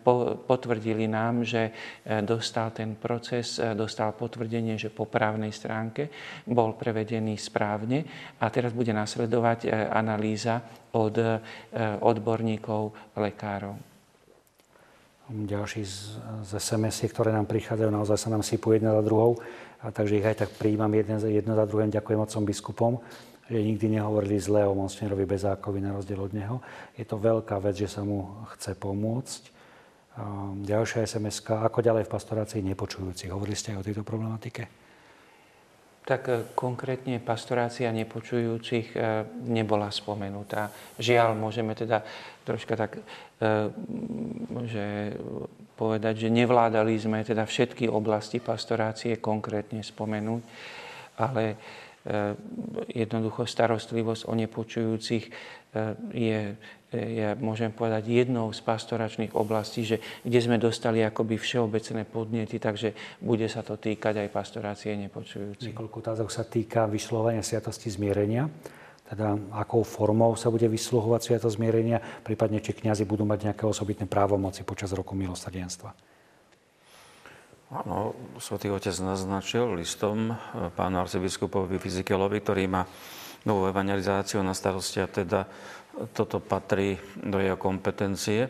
[0.47, 1.75] potvrdili nám, že
[2.23, 6.07] dostal ten proces, dostal potvrdenie, že po právnej stránke
[6.47, 8.07] bol prevedený správne
[8.39, 10.63] a teraz bude nasledovať e, analýza
[10.95, 11.27] od e,
[11.99, 13.96] odborníkov, lekárov.
[15.27, 19.35] Ďalší z, z sms ktoré nám prichádzajú, naozaj sa nám sypú jedna za druhou,
[19.83, 21.91] a takže ich aj tak príjmam jedno, jedno za druhým.
[21.91, 22.93] Ďakujem otcom biskupom,
[23.51, 26.63] že nikdy nehovorili zle o Monsignorovi Bezákovi na rozdiel od neho.
[26.95, 29.41] Je to veľká vec, že sa mu chce pomôcť.
[30.63, 33.29] Ďalšia sms ako ďalej v pastorácii nepočujúcich.
[33.29, 34.86] Hovorili ste aj o tejto problematike?
[36.07, 40.71] Tak e, konkrétne pastorácia nepočujúcich e, nebola spomenutá.
[40.95, 41.99] Žiaľ, môžeme teda
[42.47, 43.01] troška tak e,
[44.63, 44.85] že
[45.75, 50.41] povedať, že nevládali sme teda všetky oblasti pastorácie konkrétne spomenúť,
[51.21, 51.59] ale
[52.87, 55.25] jednoducho starostlivosť o nepočujúcich
[56.15, 56.39] je
[56.95, 62.95] ja môžem povedať, jednou z pastoračných oblastí, že, kde sme dostali akoby všeobecné podnety, takže
[63.19, 65.75] bude sa to týkať aj pastorácie nepočujúcich.
[65.75, 68.47] Niekoľko otázok sa týka vyslovenia sviatosti zmierenia,
[69.07, 74.07] teda akou formou sa bude vysluhovať sviatosť zmierenia, prípadne či kňazi budú mať nejaké osobitné
[74.07, 75.91] právomoci počas roku milostadenstva.
[77.67, 80.39] Áno, svätý Otec naznačil listom
[80.79, 82.87] pánu arcibiskupovi Fizikelovi, ktorý má
[83.43, 85.47] novú evangelizáciu na starosti a teda
[86.13, 88.49] toto patrí do jeho kompetencie, e,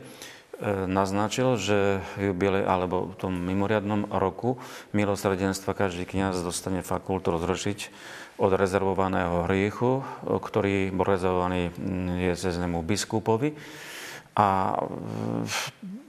[0.88, 4.60] naznačil, že v jubilei alebo v tom mimoriadnom roku
[4.92, 7.92] milosrdenstva každý kniaz dostane fakultu rozročiť
[8.38, 11.74] od rezervovaného hriechu, ktorý bol rezervovaný
[12.22, 13.58] dieceznému biskupovi.
[14.38, 14.78] A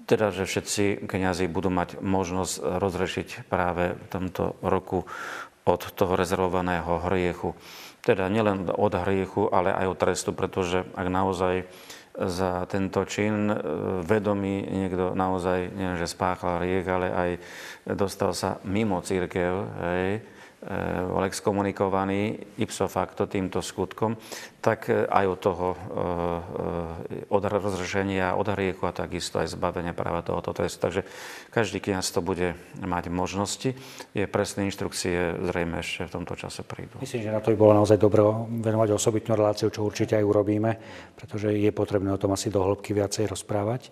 [0.05, 5.09] teda, že všetci kniazy budú mať možnosť rozrešiť práve v tomto roku
[5.69, 7.53] od toho rezervovaného hriechu
[8.09, 11.69] teda nielen od hriechu, ale aj od trestu, pretože ak naozaj
[12.19, 13.57] za tento čin e,
[14.03, 17.31] vedomý niekto naozaj nielenže spáchal hriech, ale aj
[17.95, 19.53] dostal sa mimo církev,
[19.85, 20.25] hej,
[21.09, 22.21] bol e, exkomunikovaný
[22.61, 24.21] ipso facto týmto skutkom,
[24.61, 25.69] tak e, aj od toho
[27.29, 30.85] od rozrešenia, od hriechu a takisto aj zbavenia práva tohoto trestu.
[30.85, 31.03] Takže
[31.49, 33.73] každý kniaz to bude mať možnosti.
[34.13, 37.01] Je presné inštrukcie zrejme ešte v tomto čase prídu.
[37.01, 38.21] Myslím, že na to by bolo naozaj dobre
[38.61, 40.77] venovať osobitnú reláciu, čo určite aj urobíme,
[41.17, 43.89] pretože je potrebné o tom asi do hĺbky viacej rozprávať.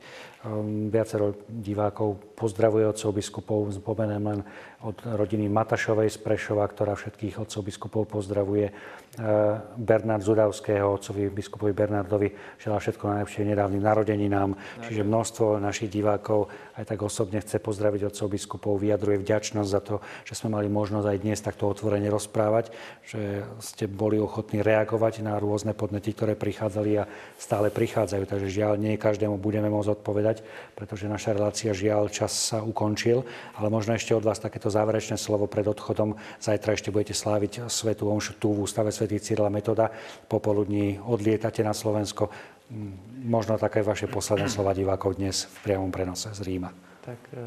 [0.46, 3.74] Ehm, viacero divákov pozdravuje otcov biskupov.
[3.74, 4.40] Spomeniem len
[4.86, 8.70] od rodiny Matašovej z Prešova, ktorá všetkých otcov biskupov pozdravuje.
[8.70, 12.30] Ehm, Bernard Zudavského, otcovi biskupovi Bernardovi,
[12.62, 14.54] želá všetko najlepšie nedávnym narodeninám.
[14.86, 16.46] Čiže množstvo našich divákov
[16.78, 21.06] aj tak osobne chce pozdraviť otcov biskupov, vyjadruje vďačnosť za to, že sme mali možnosť
[21.10, 22.70] aj dnes takto otvorene rozprávať,
[23.02, 27.08] že ste boli ochotní reagovať na rôzne podnety, ktoré prichádzali a
[27.40, 28.22] stále prichádzajú.
[28.28, 33.24] Takže žiaľ, nie každému budeme môcť odpovedať povedať, pretože naša relácia žiaľ čas sa ukončil,
[33.56, 36.16] ale možno ešte od vás takéto záverečné slovo pred odchodom.
[36.40, 39.88] Zajtra ešte budete sláviť Svetu Omšu tu v Ústave Svetý Cyrila Metoda.
[40.28, 42.28] Popoludní odlietate na Slovensko.
[42.68, 46.70] Mm, možno také vaše posledné slova divákov dnes v priamom prenose z Ríma.
[47.06, 47.38] Tak e,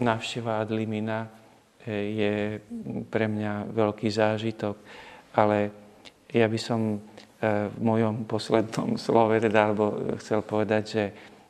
[0.00, 1.28] návšteva Adlimina
[1.88, 2.60] je
[3.08, 4.76] pre mňa veľký zážitok,
[5.32, 5.72] ale
[6.28, 7.00] ja by som
[7.42, 11.04] v mojom poslednom slove teda, alebo chcel povedať, že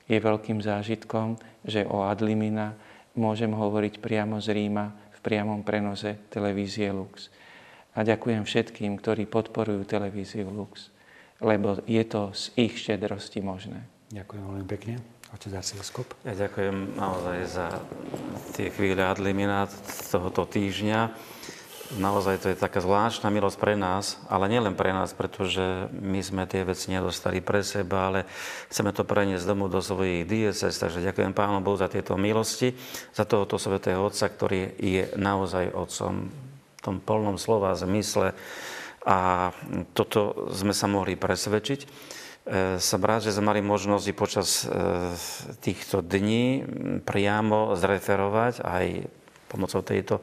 [0.08, 2.72] je veľkým zážitkom, že o Adlimina
[3.12, 7.28] môžem hovoriť priamo z Ríma v priamom prenose televízie Lux.
[7.98, 10.88] A ďakujem všetkým, ktorí podporujú televíziu Lux,
[11.42, 13.84] lebo je to z ich štedrosti možné.
[14.14, 14.94] Ďakujem veľmi pekne.
[15.28, 16.16] Otec arcibiskup.
[16.24, 17.66] Ja ďakujem naozaj za
[18.56, 19.68] tie chvíle Adlimina
[20.08, 21.12] tohoto týždňa
[21.96, 26.44] naozaj to je taká zvláštna milosť pre nás, ale nielen pre nás, pretože my sme
[26.44, 28.20] tie veci nedostali pre seba, ale
[28.68, 30.76] chceme to preniesť domov do svojich DSS.
[30.76, 32.76] Takže ďakujem Pánu Bohu za tieto milosti,
[33.16, 36.28] za tohoto svetého Otca, ktorý je naozaj Otcom
[36.78, 38.36] v tom polnom slova zmysle.
[39.08, 39.50] A
[39.96, 41.80] toto sme sa mohli presvedčiť.
[41.80, 41.86] E,
[42.76, 44.72] som rád, že sme mali možnosť i počas e,
[45.64, 46.64] týchto dní
[47.08, 48.86] priamo zreferovať aj
[49.48, 50.20] pomocou tejto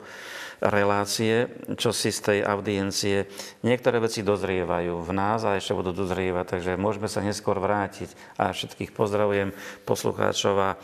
[0.62, 3.28] relácie, čo si z tej audiencie.
[3.64, 8.12] Niektoré veci dozrievajú v nás a ešte budú dozrievať, takže môžeme sa neskôr vrátiť.
[8.40, 9.52] A všetkých pozdravujem
[9.84, 10.78] poslucháčov a e,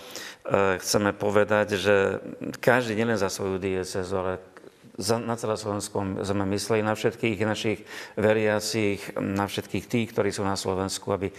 [0.81, 1.95] chceme povedať, že
[2.59, 4.33] každý nielen za svoju diecezu, ale
[5.01, 7.79] na celé Slovensku sme mysleli na všetkých našich
[8.19, 11.31] veriacich, na všetkých tých, ktorí sú na Slovensku, aby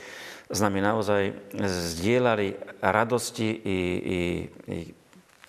[0.53, 4.21] s nami naozaj zdieľali radosti i, i,
[4.69, 4.79] i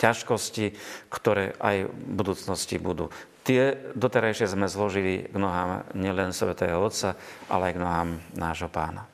[0.03, 0.75] ťažkosti,
[1.07, 3.07] ktoré aj v budúcnosti budú.
[3.47, 7.15] Tie doterajšie sme zložili k nohám nielen Svetého Otca,
[7.47, 9.07] ale aj k nohám nášho pána.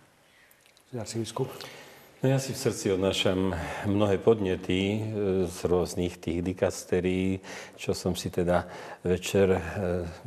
[2.20, 3.56] No ja si v srdci odnášam
[3.88, 5.00] mnohé podnety e,
[5.48, 7.40] z rôznych tých dikasterí,
[7.80, 8.68] čo som si teda
[9.08, 9.62] večer e,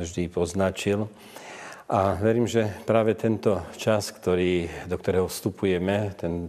[0.00, 1.04] vždy poznačil.
[1.92, 6.48] A verím, že práve tento čas, ktorý, do ktorého vstupujeme, ten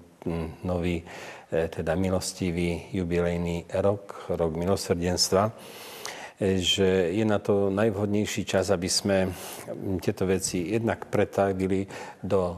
[0.64, 1.03] nový
[1.53, 5.53] teda milostivý jubilejný rok, rok milosrdenstva,
[6.41, 9.30] e, že je na to najvhodnejší čas, aby sme
[10.01, 11.85] tieto veci jednak pretavili
[12.25, 12.55] do e,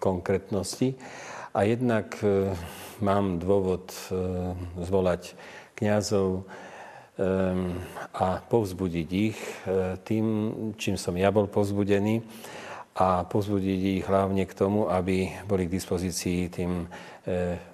[0.00, 0.96] konkrétnosti.
[1.52, 2.16] A jednak
[3.04, 3.92] mám dôvod
[4.80, 5.36] zvolať
[5.76, 6.48] kňazov
[8.16, 9.36] a povzbudiť ich
[10.00, 10.26] tým,
[10.80, 12.24] čím som ja bol povzbudený
[12.96, 16.88] a povzbudiť ich hlavne k tomu, aby boli k dispozícii tým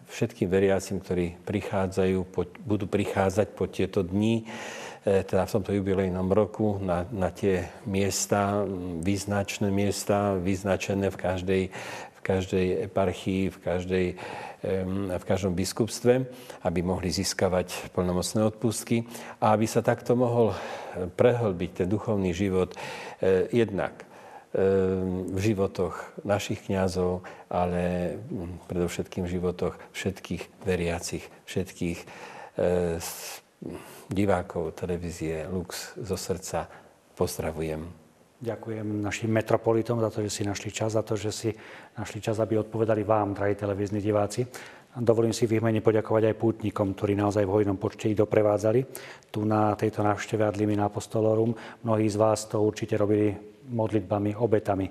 [0.08, 2.18] všetkým veriacim, ktorí prichádzajú,
[2.64, 4.48] budú prichádzať po tieto dni,
[5.04, 8.64] e, teda v tomto jubilejnom roku, na, na tie miesta,
[9.04, 11.62] význačné miesta, vyznačené v každej,
[12.18, 14.06] v každej eparchii, v, každej,
[15.16, 16.26] v každom biskupstve,
[16.66, 19.06] aby mohli získavať plnomocné odpustky
[19.38, 20.52] a aby sa takto mohol
[21.14, 24.07] prehlbiť ten duchovný život e, jednak
[25.28, 27.20] v životoch našich kňazov,
[27.52, 32.96] ale hm, predovšetkým v životoch všetkých veriacich, všetkých eh,
[34.08, 36.64] divákov televízie Lux zo srdca
[37.12, 38.08] pozdravujem.
[38.38, 41.50] Ďakujem našim metropolitom za to, že si našli čas, za to, že si
[41.98, 44.46] našli čas, aby odpovedali vám, drahí televízni diváci.
[44.94, 48.80] Dovolím si v ich poďakovať aj pútnikom, ktorí naozaj v hojnom počte ich doprevádzali
[49.28, 51.52] tu na tejto návšteve Adlimina Apostolorum.
[51.82, 54.90] Mnohí z vás to určite robili modlitbami, obetami.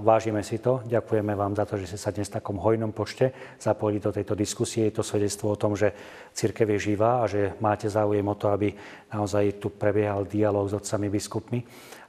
[0.00, 0.80] Vážime si to.
[0.88, 4.32] Ďakujeme vám za to, že ste sa dnes v takom hojnom počte zapojili do tejto
[4.32, 4.88] diskusie.
[4.88, 5.92] Je to svedectvo o tom, že
[6.32, 8.72] církev je živá a že máte záujem o to, aby
[9.12, 11.60] naozaj tu prebiehal dialog s otcami biskupmi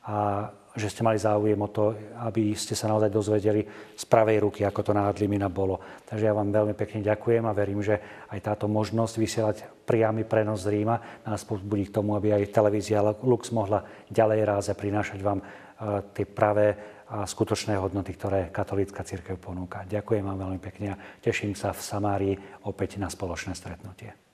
[0.08, 0.48] a
[0.80, 3.66] že ste mali záujem o to, aby ste sa naozaj dozvedeli
[3.98, 5.82] z pravej ruky, ako to na Adlimina bolo.
[6.06, 8.00] Takže ja vám veľmi pekne ďakujem a verím, že
[8.32, 13.02] aj táto možnosť vysielať priamy prenos z Ríma nás pozbudí k tomu, aby aj televízia
[13.02, 13.82] Lux mohla
[14.14, 15.42] ďalej ráze prinášať vám
[16.14, 19.82] tie pravé a skutočné hodnoty, ktoré katolícka církev ponúka.
[19.90, 22.36] Ďakujem vám veľmi pekne a teším sa v Samárii
[22.70, 24.29] opäť na spoločné stretnutie.